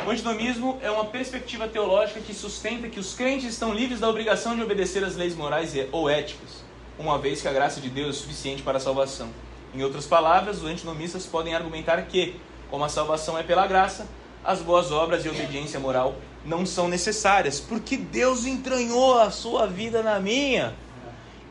[0.06, 4.56] O antinomismo é uma perspectiva teológica que sustenta que os crentes estão livres da obrigação
[4.56, 6.64] de obedecer às leis morais ou éticas,
[6.98, 9.30] uma vez que a graça de Deus é suficiente para a salvação.
[9.74, 12.36] Em outras palavras, os antinomistas podem argumentar que,
[12.72, 14.08] como a salvação é pela graça,
[14.44, 16.16] as boas obras e obediência moral
[16.46, 20.76] não são necessárias, porque Deus entranhou a sua vida na minha.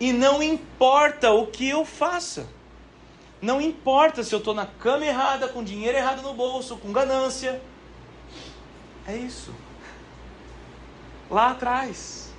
[0.00, 2.46] E não importa o que eu faça.
[3.40, 7.60] Não importa se eu estou na cama errada, com dinheiro errado no bolso, com ganância.
[9.06, 9.54] É isso.
[11.30, 12.32] Lá atrás.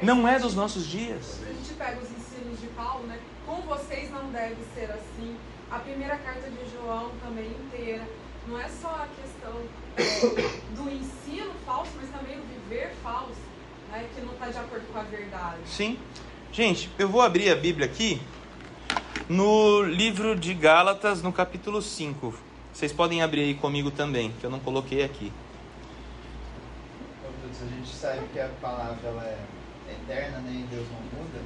[0.00, 1.40] Não é dos nossos dias.
[1.42, 3.18] A gente pega os ensinos de Paulo, né?
[3.46, 5.36] Com vocês não deve ser assim.
[5.70, 8.06] A primeira carta de João também inteira.
[8.48, 9.52] Não é só a questão
[10.76, 13.34] do ensino falso, mas também o viver falso,
[13.90, 15.58] né, que não está de acordo com a verdade.
[15.66, 15.98] Sim.
[16.52, 18.20] Gente, eu vou abrir a Bíblia aqui
[19.28, 22.34] no livro de Gálatas, no capítulo 5.
[22.72, 25.32] Vocês podem abrir aí comigo também, que eu não coloquei aqui.
[27.34, 29.38] A gente sabe que a palavra ela é
[29.90, 31.40] eterna né, e Deus não muda,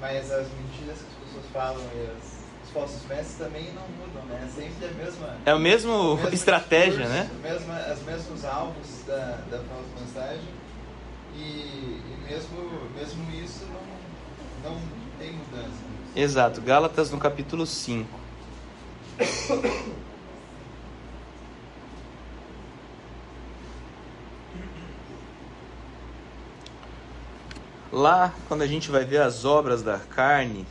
[0.00, 2.43] mas as mentiras que as pessoas falam e as
[2.74, 4.42] pós-festas também não mudam, né?
[4.44, 5.36] É sempre é a mesma.
[5.46, 7.30] É a mesma, estratégia, discurso, né?
[7.42, 9.60] Mesma, as mesmos alvos da, da
[9.98, 10.48] mensagem
[11.36, 13.66] e, e, mesmo, mesmo isso
[14.64, 14.80] não, não
[15.18, 15.84] tem mudança.
[16.16, 18.24] Exato, Gálatas no capítulo 5.
[27.92, 30.66] Lá, quando a gente vai ver as obras da carne,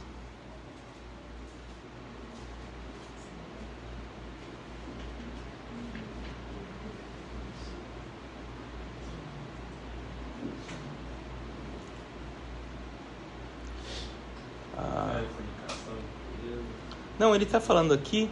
[17.36, 18.30] Ele está falando aqui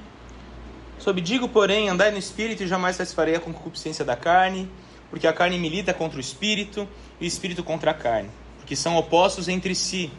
[0.98, 4.70] sobre digo, porém, andai no espírito e jamais satisfarei a concupiscência da carne,
[5.10, 6.88] porque a carne milita contra o espírito
[7.20, 10.12] e o espírito contra a carne, porque são opostos entre si,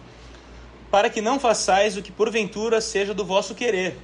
[0.91, 3.97] para que não façais o que porventura seja do vosso querer.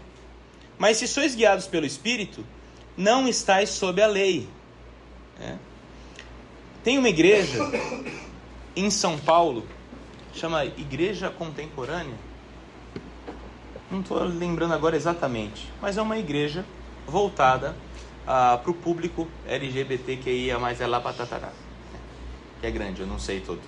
[0.79, 2.47] Mas se sois guiados pelo espírito,
[2.97, 4.49] não estáis sob a lei.
[5.41, 5.57] É.
[6.85, 7.59] Tem uma igreja
[8.77, 9.67] em São Paulo
[10.39, 12.28] chama Igreja Contemporânea.
[13.91, 16.65] Não estou lembrando agora exatamente, mas é uma igreja
[17.07, 17.75] voltada
[18.27, 21.51] ah, para o público LGBTQIA, mais é lá para tatará.
[22.61, 23.63] Que é grande, eu não sei todo.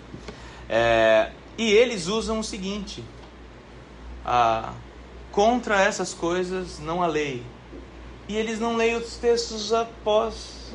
[0.69, 3.03] É, e eles usam o seguinte:
[4.25, 4.75] ah,
[5.33, 7.43] contra essas coisas não há lei.
[8.29, 10.71] E eles não leem os textos após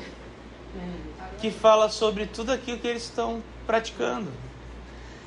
[1.40, 4.30] que fala sobre tudo aquilo que eles estão praticando.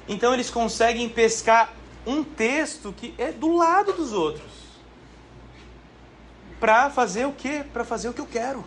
[0.08, 1.74] Então eles conseguem pescar
[2.06, 4.52] um texto que é do lado dos outros.
[6.60, 7.64] Para fazer o quê?
[7.72, 8.64] Para fazer o que eu quero.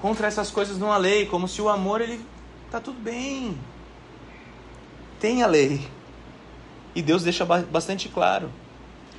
[0.00, 2.24] Contra essas coisas não há lei, como se o amor ele
[2.70, 3.58] tá tudo bem.
[5.18, 5.88] Tem a lei.
[6.94, 8.50] E Deus deixa bastante claro.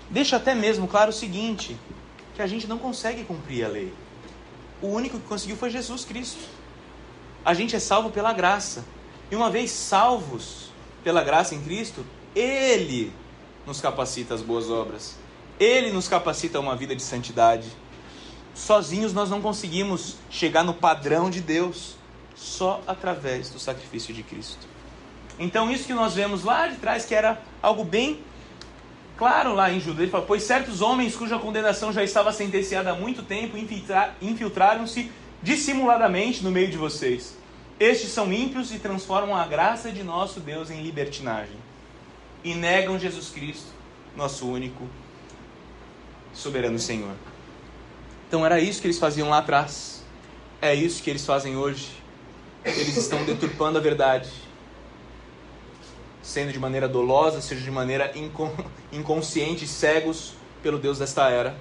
[0.10, 1.78] Deixa até mesmo claro o seguinte,
[2.36, 3.94] que a gente não consegue cumprir a lei.
[4.82, 6.48] O único que conseguiu foi Jesus Cristo.
[7.44, 8.86] A gente é salvo pela graça.
[9.32, 10.67] E uma vez salvos
[11.04, 13.12] pela graça em Cristo, Ele
[13.66, 15.16] nos capacita às boas obras.
[15.60, 17.68] Ele nos capacita a uma vida de santidade.
[18.54, 21.96] Sozinhos nós não conseguimos chegar no padrão de Deus,
[22.36, 24.68] só através do sacrifício de Cristo.
[25.40, 28.20] Então, isso que nós vemos lá de trás, que era algo bem
[29.16, 32.96] claro lá em Judas, ele fala: Pois certos homens cuja condenação já estava sentenciada há
[32.96, 33.58] muito tempo
[34.22, 37.37] infiltraram-se dissimuladamente no meio de vocês
[37.80, 41.58] estes são ímpios e transformam a graça de nosso Deus em libertinagem.
[42.44, 43.68] E negam Jesus Cristo,
[44.16, 44.88] nosso único
[46.34, 47.14] soberano Senhor.
[48.28, 50.04] Então era isso que eles faziam lá atrás.
[50.62, 51.90] É isso que eles fazem hoje.
[52.66, 54.30] Eles estão deturpando a verdade.
[56.22, 58.12] Sendo de maneira dolosa, seja de maneira
[58.92, 61.56] inconsciente, cegos pelo Deus desta era.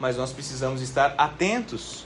[0.00, 2.04] Mas nós precisamos estar atentos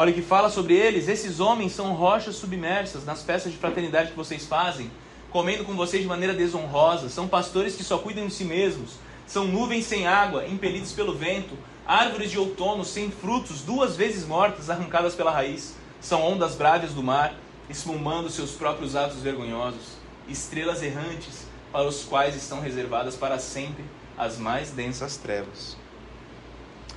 [0.00, 4.12] Olha o que fala sobre eles: esses homens são rochas submersas nas festas de fraternidade
[4.12, 4.90] que vocês fazem,
[5.30, 7.10] comendo com vocês de maneira desonrosa.
[7.10, 8.92] São pastores que só cuidam de si mesmos.
[9.26, 11.54] São nuvens sem água, impelidos pelo vento.
[11.86, 15.76] Árvores de outono sem frutos, duas vezes mortas, arrancadas pela raiz.
[16.00, 17.34] São ondas bravias do mar,
[17.68, 19.98] esfumando seus próprios atos vergonhosos.
[20.26, 23.84] Estrelas errantes, para os quais estão reservadas para sempre
[24.16, 25.76] as mais densas trevas.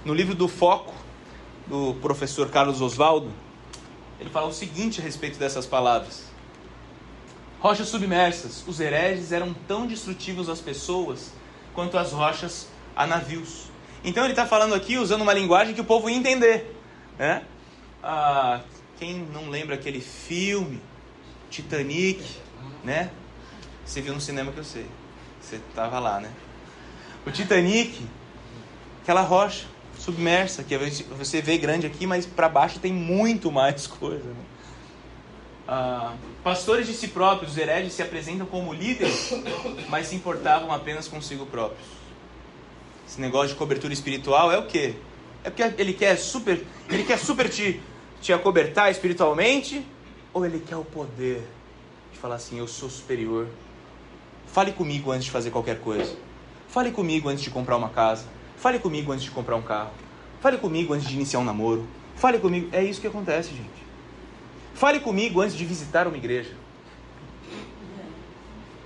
[0.06, 1.03] No livro do Foco,
[1.68, 3.32] do professor Carlos Oswaldo,
[4.20, 6.26] ele fala o seguinte a respeito dessas palavras.
[7.60, 11.32] Rochas submersas, os hereges eram tão destrutivos às pessoas
[11.74, 13.72] quanto as rochas a navios.
[14.04, 16.76] Então ele está falando aqui usando uma linguagem que o povo ia entender.
[17.18, 17.44] Né?
[18.04, 18.62] Ah,
[18.98, 20.82] quem não lembra aquele filme,
[21.50, 22.24] Titanic,
[22.84, 23.12] né?
[23.86, 24.86] Você viu no cinema que eu sei.
[25.42, 26.32] Você estava lá, né?
[27.26, 28.06] O Titanic,
[29.02, 29.73] aquela rocha
[30.04, 30.78] submersa, que
[31.18, 34.26] você vê grande aqui, mas para baixo tem muito mais coisa.
[34.26, 34.46] Né?
[35.66, 39.34] Ah, pastores de si próprios, os hereges, se apresentam como líderes,
[39.88, 41.88] mas se importavam apenas consigo próprios.
[43.08, 44.96] Esse negócio de cobertura espiritual é o quê?
[45.44, 47.82] É porque ele quer super, ele quer super te,
[48.22, 49.86] te acobertar espiritualmente,
[50.34, 51.42] ou ele quer o poder
[52.12, 53.48] de falar assim: eu sou superior.
[54.48, 56.16] Fale comigo antes de fazer qualquer coisa.
[56.68, 58.26] Fale comigo antes de comprar uma casa.
[58.64, 59.92] Fale comigo antes de comprar um carro.
[60.40, 61.86] Fale comigo antes de iniciar um namoro.
[62.16, 62.70] Fale comigo.
[62.72, 63.84] É isso que acontece, gente.
[64.74, 66.56] Fale comigo antes de visitar uma igreja.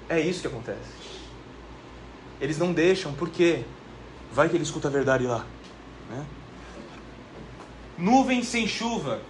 [0.09, 0.89] É isso que acontece.
[2.41, 3.65] Eles não deixam, porque
[4.34, 5.45] vai que ele escuta a verdade lá.
[6.09, 6.25] Né?
[7.99, 9.21] Nuvem sem chuva.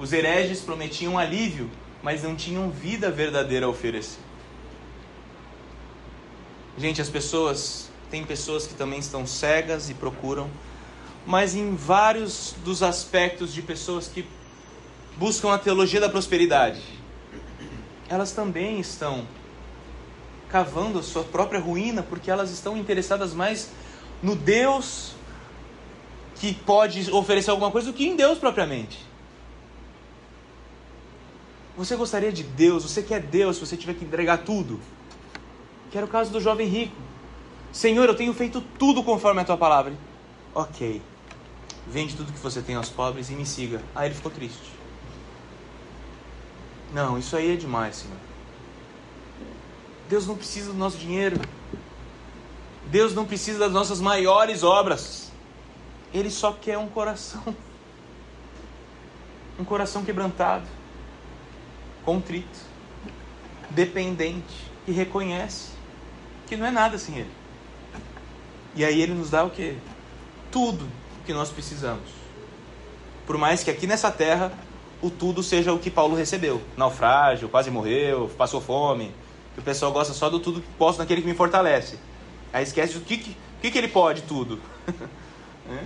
[0.00, 1.70] Os hereges prometiam alívio,
[2.02, 4.18] mas não tinham vida verdadeira a oferecer.
[6.76, 10.50] Gente, as pessoas tem pessoas que também estão cegas e procuram,
[11.26, 14.26] mas em vários dos aspectos de pessoas que
[15.16, 16.82] buscam a teologia da prosperidade,
[18.10, 19.26] elas também estão
[20.50, 23.70] cavando a sua própria ruína porque elas estão interessadas mais
[24.22, 25.12] no Deus
[26.34, 28.98] que pode oferecer alguma coisa do que em Deus propriamente.
[31.78, 32.82] Você gostaria de Deus?
[32.82, 34.78] Você quer Deus se você tiver que entregar tudo?
[35.90, 37.11] Que era o caso do jovem rico.
[37.72, 39.94] Senhor, eu tenho feito tudo conforme a tua palavra.
[40.54, 41.00] Ok.
[41.86, 43.82] Vende tudo que você tem aos pobres e me siga.
[43.94, 44.70] Aí ele ficou triste.
[46.92, 48.18] Não, isso aí é demais, Senhor.
[50.08, 51.40] Deus não precisa do nosso dinheiro.
[52.90, 55.32] Deus não precisa das nossas maiores obras.
[56.12, 57.42] Ele só quer um coração.
[59.58, 60.66] Um coração quebrantado,
[62.04, 62.58] contrito,
[63.70, 65.70] dependente, que reconhece
[66.46, 67.41] que não é nada sem Ele.
[68.74, 69.76] E aí Ele nos dá o que?
[70.50, 70.86] Tudo
[71.24, 72.08] que nós precisamos.
[73.26, 74.52] Por mais que aqui nessa terra
[75.00, 79.12] o tudo seja o que Paulo recebeu: naufrágio, quase morreu, passou fome.
[79.54, 81.98] Que o pessoal gosta só do tudo que posso naquele que me fortalece.
[82.52, 83.18] Aí esquece do que,
[83.60, 84.58] que, que ele pode tudo.
[85.68, 85.84] é?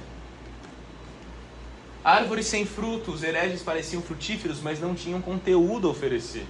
[2.04, 6.46] Árvores sem fruto, os hereges pareciam frutíferos, mas não tinham conteúdo a oferecer.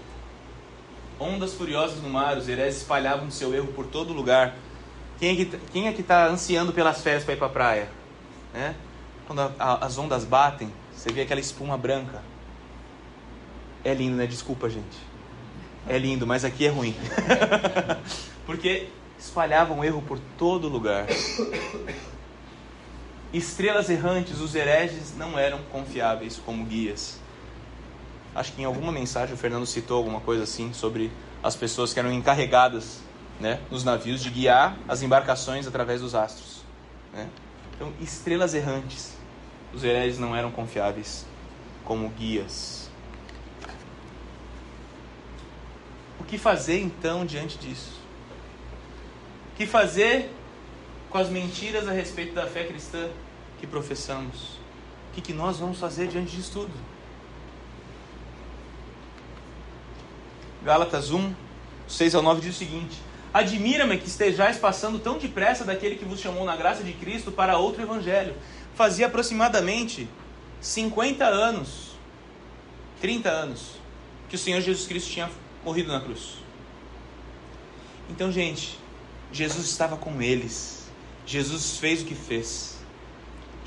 [1.19, 4.55] Ondas furiosas no mar, os hereges espalhavam seu erro por todo lugar.
[5.19, 7.89] Quem é que, quem é que está ansiando pelas férias para ir para a praia?
[8.55, 8.75] É?
[9.27, 12.23] Quando a, a, as ondas batem, você vê aquela espuma branca.
[13.85, 14.27] É lindo, né?
[14.27, 14.99] Desculpa, gente.
[15.89, 16.95] É lindo, mas aqui é ruim.
[18.45, 18.89] Porque
[19.19, 21.07] espalhavam erro por todo lugar.
[23.33, 27.19] Estrelas errantes, os hereges não eram confiáveis como guias.
[28.35, 31.11] Acho que em alguma mensagem o Fernando citou alguma coisa assim sobre
[31.43, 33.01] as pessoas que eram encarregadas
[33.41, 36.63] né, nos navios de guiar as embarcações através dos astros.
[37.13, 37.29] Né?
[37.75, 39.17] Então, estrelas errantes,
[39.73, 41.27] os hereges não eram confiáveis
[41.85, 42.91] como guias.
[46.19, 48.01] O que fazer então diante disso?
[49.53, 50.31] O que fazer
[51.11, 53.09] com as mentiras a respeito da fé cristã
[53.61, 54.59] que professamos?
[55.11, 56.73] O que, que nós vamos fazer diante disso tudo?
[60.65, 61.33] Gálatas 1,
[61.87, 63.01] 6 ao 9 diz o seguinte:
[63.37, 67.59] Admira-me que estejais passando tão depressa daquele que vos chamou na graça de Cristo para
[67.59, 68.35] outro evangelho.
[68.75, 70.09] Fazia aproximadamente
[70.59, 71.99] 50 anos,
[72.99, 73.73] 30 anos,
[74.31, 75.31] que o Senhor Jesus Cristo tinha
[75.63, 76.39] morrido na cruz.
[78.09, 78.79] Então, gente,
[79.31, 80.89] Jesus estava com eles.
[81.27, 82.79] Jesus fez o que fez.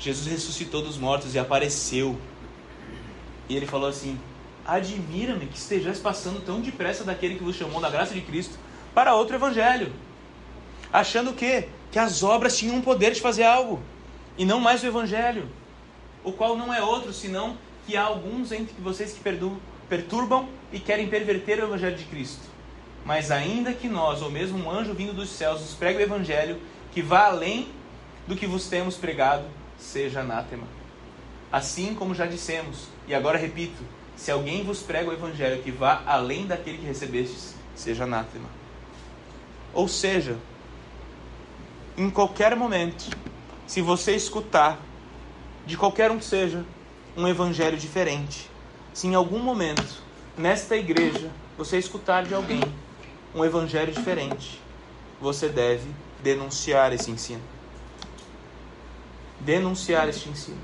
[0.00, 2.18] Jesus ressuscitou dos mortos e apareceu.
[3.48, 4.18] E ele falou assim:
[4.66, 8.58] Admira-me que estejais passando tão depressa daquele que vos chamou da graça de Cristo
[8.94, 9.92] para outro evangelho.
[10.92, 13.82] Achando que que as obras tinham o poder de fazer algo
[14.38, 15.48] e não mais o evangelho,
[16.22, 19.20] o qual não é outro senão que há alguns entre vocês que
[19.88, 22.48] perturbam e querem perverter o evangelho de Cristo.
[23.04, 26.60] Mas ainda que nós, ou mesmo um anjo vindo dos céus, nos pregue o evangelho
[26.92, 27.68] que vá além
[28.26, 29.44] do que vos temos pregado,
[29.78, 30.66] seja anátema.
[31.50, 33.82] Assim como já dissemos, e agora repito,
[34.14, 38.59] se alguém vos prega o evangelho que vá além daquele que recebestes, seja anátema.
[39.72, 40.36] Ou seja,
[41.96, 43.16] em qualquer momento,
[43.66, 44.78] se você escutar,
[45.66, 46.64] de qualquer um que seja,
[47.16, 48.50] um evangelho diferente,
[48.92, 50.02] se em algum momento,
[50.36, 52.62] nesta igreja, você escutar de alguém
[53.34, 54.60] um evangelho diferente,
[55.20, 55.88] você deve
[56.22, 57.42] denunciar esse ensino.
[59.40, 60.60] Denunciar este ensino.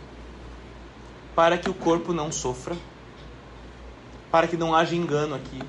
[1.34, 2.76] Para que o corpo não sofra,
[4.30, 5.62] para que não haja engano aqui.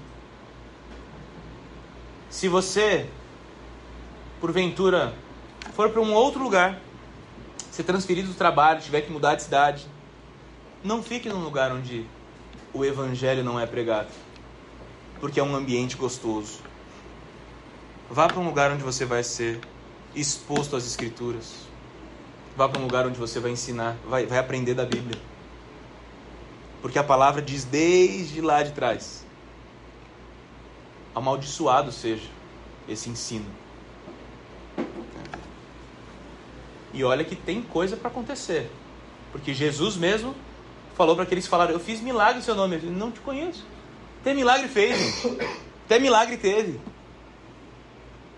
[2.30, 3.10] Se você,
[4.40, 5.14] porventura,
[5.74, 6.80] for para um outro lugar,
[7.72, 9.88] ser transferido do trabalho, tiver que mudar de cidade,
[10.84, 12.06] não fique num lugar onde
[12.74, 14.10] o evangelho não é pregado,
[15.20, 16.60] porque é um ambiente gostoso.
[18.10, 19.60] Vá para um lugar onde você vai ser
[20.16, 21.68] exposto às escrituras.
[22.56, 25.20] Vá para um lugar onde você vai ensinar, vai, vai aprender da Bíblia.
[26.82, 29.26] Porque a palavra diz desde lá de trás:
[31.14, 32.30] amaldiçoado seja
[32.88, 33.67] esse ensino.
[36.98, 38.72] E olha que tem coisa para acontecer.
[39.32, 40.34] Porque Jesus mesmo
[40.96, 42.76] falou para aqueles que falaram: Eu fiz milagre em seu nome.
[42.76, 43.64] Ele não te conheço.
[44.20, 45.38] Até milagre fez, gente.
[45.86, 46.82] Até milagre teve.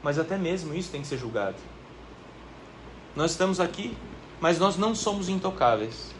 [0.04, 1.56] Mas até mesmo isso tem que ser julgado.
[3.16, 3.98] Nós estamos aqui,
[4.42, 6.14] mas nós não somos intocáveis.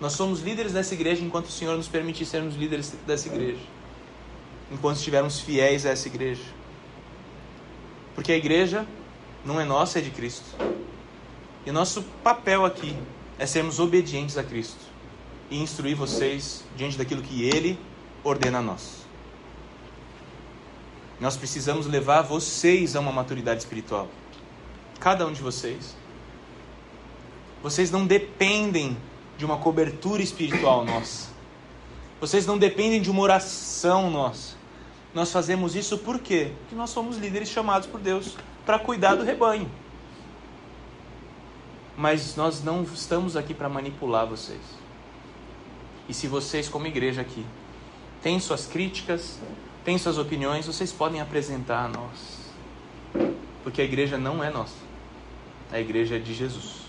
[0.00, 3.60] Nós somos líderes dessa igreja enquanto o Senhor nos permitir sermos líderes dessa igreja.
[4.72, 6.44] Enquanto estivermos fiéis a essa igreja.
[8.14, 8.86] Porque a igreja
[9.44, 10.46] não é nossa, é de Cristo.
[11.68, 12.96] E nosso papel aqui
[13.38, 14.80] é sermos obedientes a Cristo
[15.50, 17.78] e instruir vocês diante daquilo que Ele
[18.24, 19.04] ordena a nós.
[21.20, 24.08] Nós precisamos levar vocês a uma maturidade espiritual.
[24.98, 25.94] Cada um de vocês.
[27.62, 28.96] Vocês não dependem
[29.36, 31.28] de uma cobertura espiritual nossa.
[32.18, 34.56] Vocês não dependem de uma oração nossa.
[35.12, 36.50] Nós fazemos isso por quê?
[36.60, 39.70] Porque nós somos líderes chamados por Deus para cuidar do rebanho.
[41.98, 44.60] Mas nós não estamos aqui para manipular vocês.
[46.08, 47.44] E se vocês, como igreja aqui,
[48.22, 49.40] têm suas críticas,
[49.84, 53.32] têm suas opiniões, vocês podem apresentar a nós.
[53.64, 54.76] Porque a igreja não é nossa.
[55.72, 56.82] A igreja é de Jesus.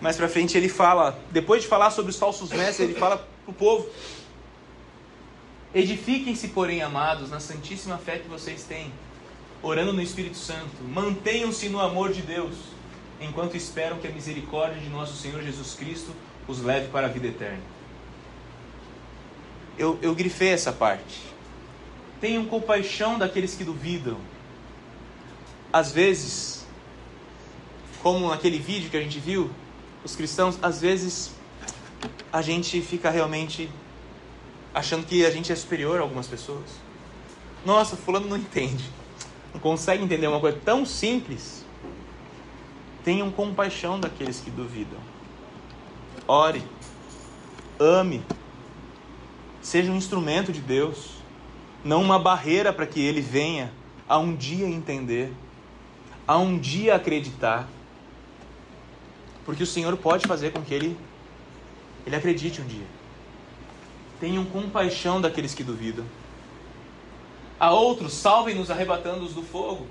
[0.00, 3.50] Mais para frente ele fala, depois de falar sobre os falsos mestres, ele fala para
[3.50, 3.88] o povo:
[5.74, 8.92] Edifiquem-se, porém, amados, na santíssima fé que vocês têm,
[9.62, 10.82] orando no Espírito Santo.
[10.82, 12.56] Mantenham-se no amor de Deus,
[13.20, 16.12] enquanto esperam que a misericórdia de nosso Senhor Jesus Cristo
[16.48, 17.62] os leve para a vida eterna.
[19.78, 21.22] Eu, eu grifei essa parte.
[22.20, 24.18] Tenham compaixão daqueles que duvidam.
[25.72, 26.66] Às vezes,
[28.02, 29.50] como naquele vídeo que a gente viu,
[30.04, 31.32] os cristãos, às vezes,
[32.32, 33.70] a gente fica realmente
[34.74, 36.64] achando que a gente é superior a algumas pessoas.
[37.64, 38.84] Nossa, fulano não entende.
[39.60, 41.64] Consegue entender uma coisa tão simples.
[43.04, 44.98] Tenham compaixão daqueles que duvidam.
[46.26, 46.62] Ore.
[47.78, 48.22] Ame.
[49.60, 51.16] Seja um instrumento de Deus,
[51.84, 53.72] não uma barreira para que ele venha
[54.08, 55.32] a um dia entender,
[56.26, 57.68] a um dia acreditar.
[59.44, 60.96] Porque o Senhor pode fazer com que ele,
[62.06, 62.86] ele acredite um dia.
[64.18, 66.04] Tenham compaixão daqueles que duvidam.
[67.60, 69.86] A outros, salvem-nos arrebatando-os do fogo.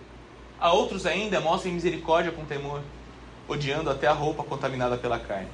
[0.59, 2.81] A outros ainda, mostrem misericórdia com temor,
[3.47, 5.47] odiando até a roupa contaminada pela carne.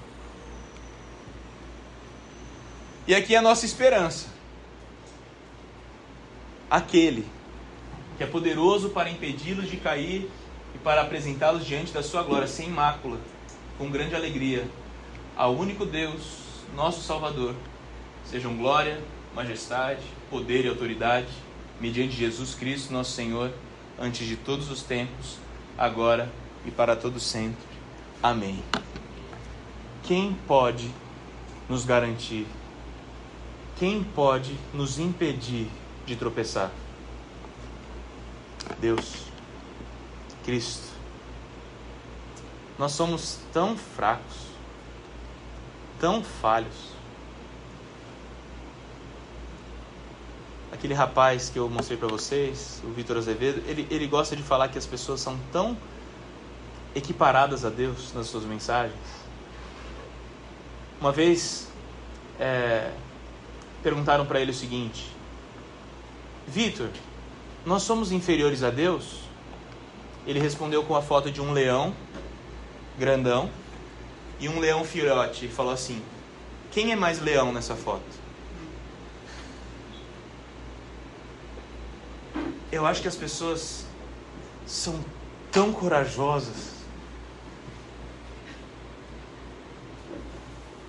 [3.06, 4.30] E aqui é a nossa esperança.
[6.72, 7.28] Aquele
[8.18, 10.32] que é poderoso para impedi-los de cair
[10.74, 13.20] e para apresentá-los diante da sua glória sem mácula
[13.78, 14.66] com grande alegria
[15.36, 17.54] ao único Deus, nosso Salvador,
[18.24, 19.02] sejam glória,
[19.36, 21.28] majestade, poder e autoridade,
[21.80, 23.52] mediante Jesus Cristo, nosso Senhor,
[24.00, 25.38] antes de todos os tempos,
[25.78, 26.32] agora
[26.66, 27.64] e para todo sempre.
[28.22, 28.64] Amém.
[30.04, 30.90] Quem pode
[31.70, 32.48] nos garantir?
[33.78, 35.68] Quem pode nos impedir
[36.06, 36.72] de tropeçar?
[38.80, 39.26] Deus,
[40.44, 40.94] Cristo.
[42.78, 44.36] Nós somos tão fracos,
[46.00, 46.95] tão falhos.
[50.76, 54.68] Aquele rapaz que eu mostrei para vocês, o Vitor Azevedo, ele, ele gosta de falar
[54.68, 55.78] que as pessoas são tão
[56.94, 59.00] equiparadas a Deus nas suas mensagens.
[61.00, 61.70] Uma vez
[62.38, 62.92] é,
[63.82, 65.10] perguntaram para ele o seguinte:
[66.46, 66.90] Vitor,
[67.66, 69.22] nós somos inferiores a Deus?
[70.28, 71.96] Ele respondeu com a foto de um leão
[73.00, 73.50] grandão,
[74.42, 75.46] e um leão filhote.
[75.46, 76.02] E falou assim:
[76.70, 78.25] Quem é mais leão nessa foto?
[82.76, 83.86] Eu acho que as pessoas
[84.68, 85.00] são
[85.50, 86.74] tão corajosas.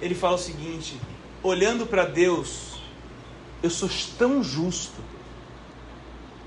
[0.01, 1.01] Ele fala o seguinte:
[1.45, 2.81] olhando para Deus,
[3.63, 3.89] eu sou
[4.19, 5.01] tão justo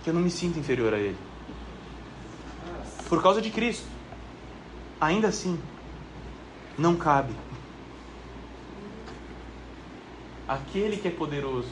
[0.03, 1.17] que eu não me sinto inferior a Ele.
[3.07, 3.87] Por causa de Cristo
[4.99, 5.57] ainda assim,
[6.77, 7.33] não cabe.
[10.45, 11.71] Aquele que é poderoso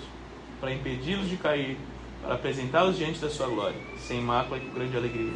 [0.62, 1.78] para impedi-los de cair,
[2.22, 5.32] para apresentá-los diante da sua glória, sem mácula e com grande alegria.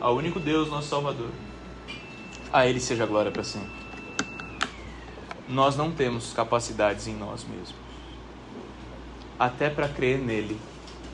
[0.00, 1.30] Ao único Deus, nosso Salvador.
[2.52, 3.70] A Ele seja a glória para sempre.
[5.48, 7.74] Nós não temos capacidades em nós mesmos.
[9.38, 10.58] Até para crer nele,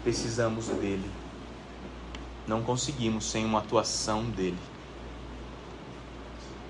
[0.03, 1.11] precisamos dele.
[2.47, 4.59] Não conseguimos sem uma atuação dele.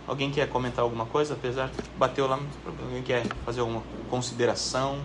[0.06, 1.34] Alguém quer comentar alguma coisa?
[1.34, 2.40] Apesar de bateu lá,
[2.82, 4.98] alguém quer fazer alguma consideração?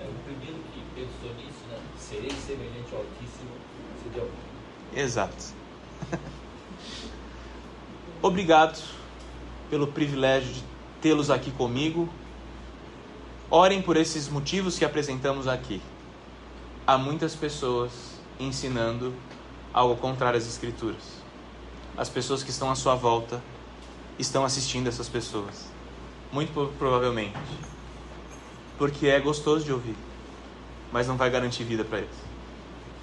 [0.00, 1.53] É, o primeiro que pensou nisso?
[2.08, 3.50] Serei semelhante ao Altíssimo,
[4.02, 4.30] se deu.
[4.94, 5.54] Exato.
[8.20, 8.78] Obrigado
[9.70, 10.62] pelo privilégio de
[11.00, 12.08] tê-los aqui comigo.
[13.50, 15.80] Orem por esses motivos que apresentamos aqui.
[16.86, 17.92] Há muitas pessoas
[18.38, 19.14] ensinando
[19.72, 21.22] algo contrário às Escrituras.
[21.96, 23.42] As pessoas que estão à sua volta
[24.18, 25.70] estão assistindo essas pessoas.
[26.30, 27.38] Muito provavelmente.
[28.76, 29.96] Porque é gostoso de ouvir,
[30.94, 32.16] mas não vai garantir vida para eles.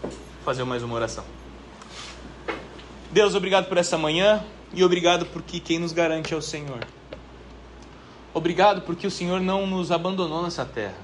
[0.01, 0.11] Vou
[0.45, 1.25] fazer mais uma oração.
[3.11, 4.41] Deus, obrigado por essa manhã
[4.73, 6.87] e obrigado porque quem nos garante é o Senhor.
[8.33, 10.95] Obrigado porque o Senhor não nos abandonou nessa terra,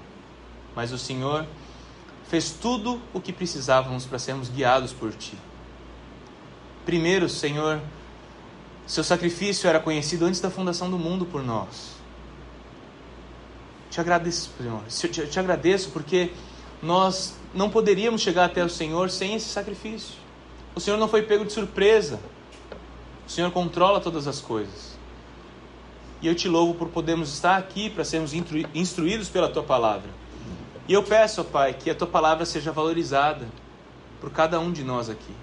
[0.73, 1.45] mas o Senhor
[2.29, 5.37] fez tudo o que precisávamos para sermos guiados por Ti.
[6.85, 7.81] Primeiro, Senhor,
[8.85, 11.97] seu sacrifício era conhecido antes da fundação do mundo por nós.
[13.91, 14.83] Te agradeço, Senhor.
[14.87, 16.31] Te, te agradeço porque
[16.81, 20.15] nós não poderíamos chegar até o Senhor sem esse sacrifício.
[20.75, 22.19] O Senhor não foi pego de surpresa.
[23.27, 24.97] O Senhor controla todas as coisas.
[26.21, 28.31] E eu te louvo por podermos estar aqui para sermos
[28.73, 30.09] instruídos pela tua palavra.
[30.87, 33.47] E eu peço, ó Pai, que a tua palavra seja valorizada
[34.21, 35.33] por cada um de nós aqui.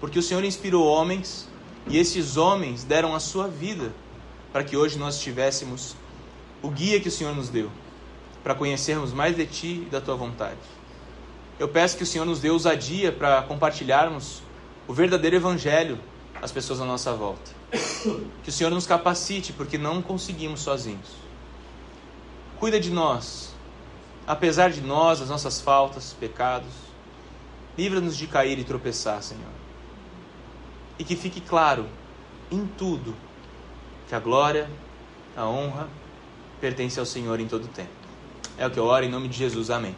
[0.00, 1.48] Porque o Senhor inspirou homens
[1.86, 3.92] e esses homens deram a sua vida
[4.52, 5.94] para que hoje nós tivéssemos
[6.60, 7.70] o guia que o Senhor nos deu,
[8.42, 10.58] para conhecermos mais de Ti e da Tua vontade.
[11.58, 14.42] Eu peço que o Senhor nos dê ousadia para compartilharmos
[14.88, 15.98] o verdadeiro Evangelho
[16.40, 17.52] às pessoas à nossa volta.
[18.42, 21.08] Que o Senhor nos capacite, porque não conseguimos sozinhos.
[22.58, 23.54] Cuida de nós,
[24.26, 26.72] apesar de nós, as nossas faltas, pecados.
[27.78, 29.52] Livra-nos de cair e tropeçar, Senhor.
[30.98, 31.86] E que fique claro
[32.50, 33.14] em tudo
[34.08, 34.68] que a glória,
[35.36, 35.88] a honra
[36.60, 38.01] pertence ao Senhor em todo o tempo.
[38.58, 39.70] É o que eu oro em nome de Jesus.
[39.70, 39.94] Amém.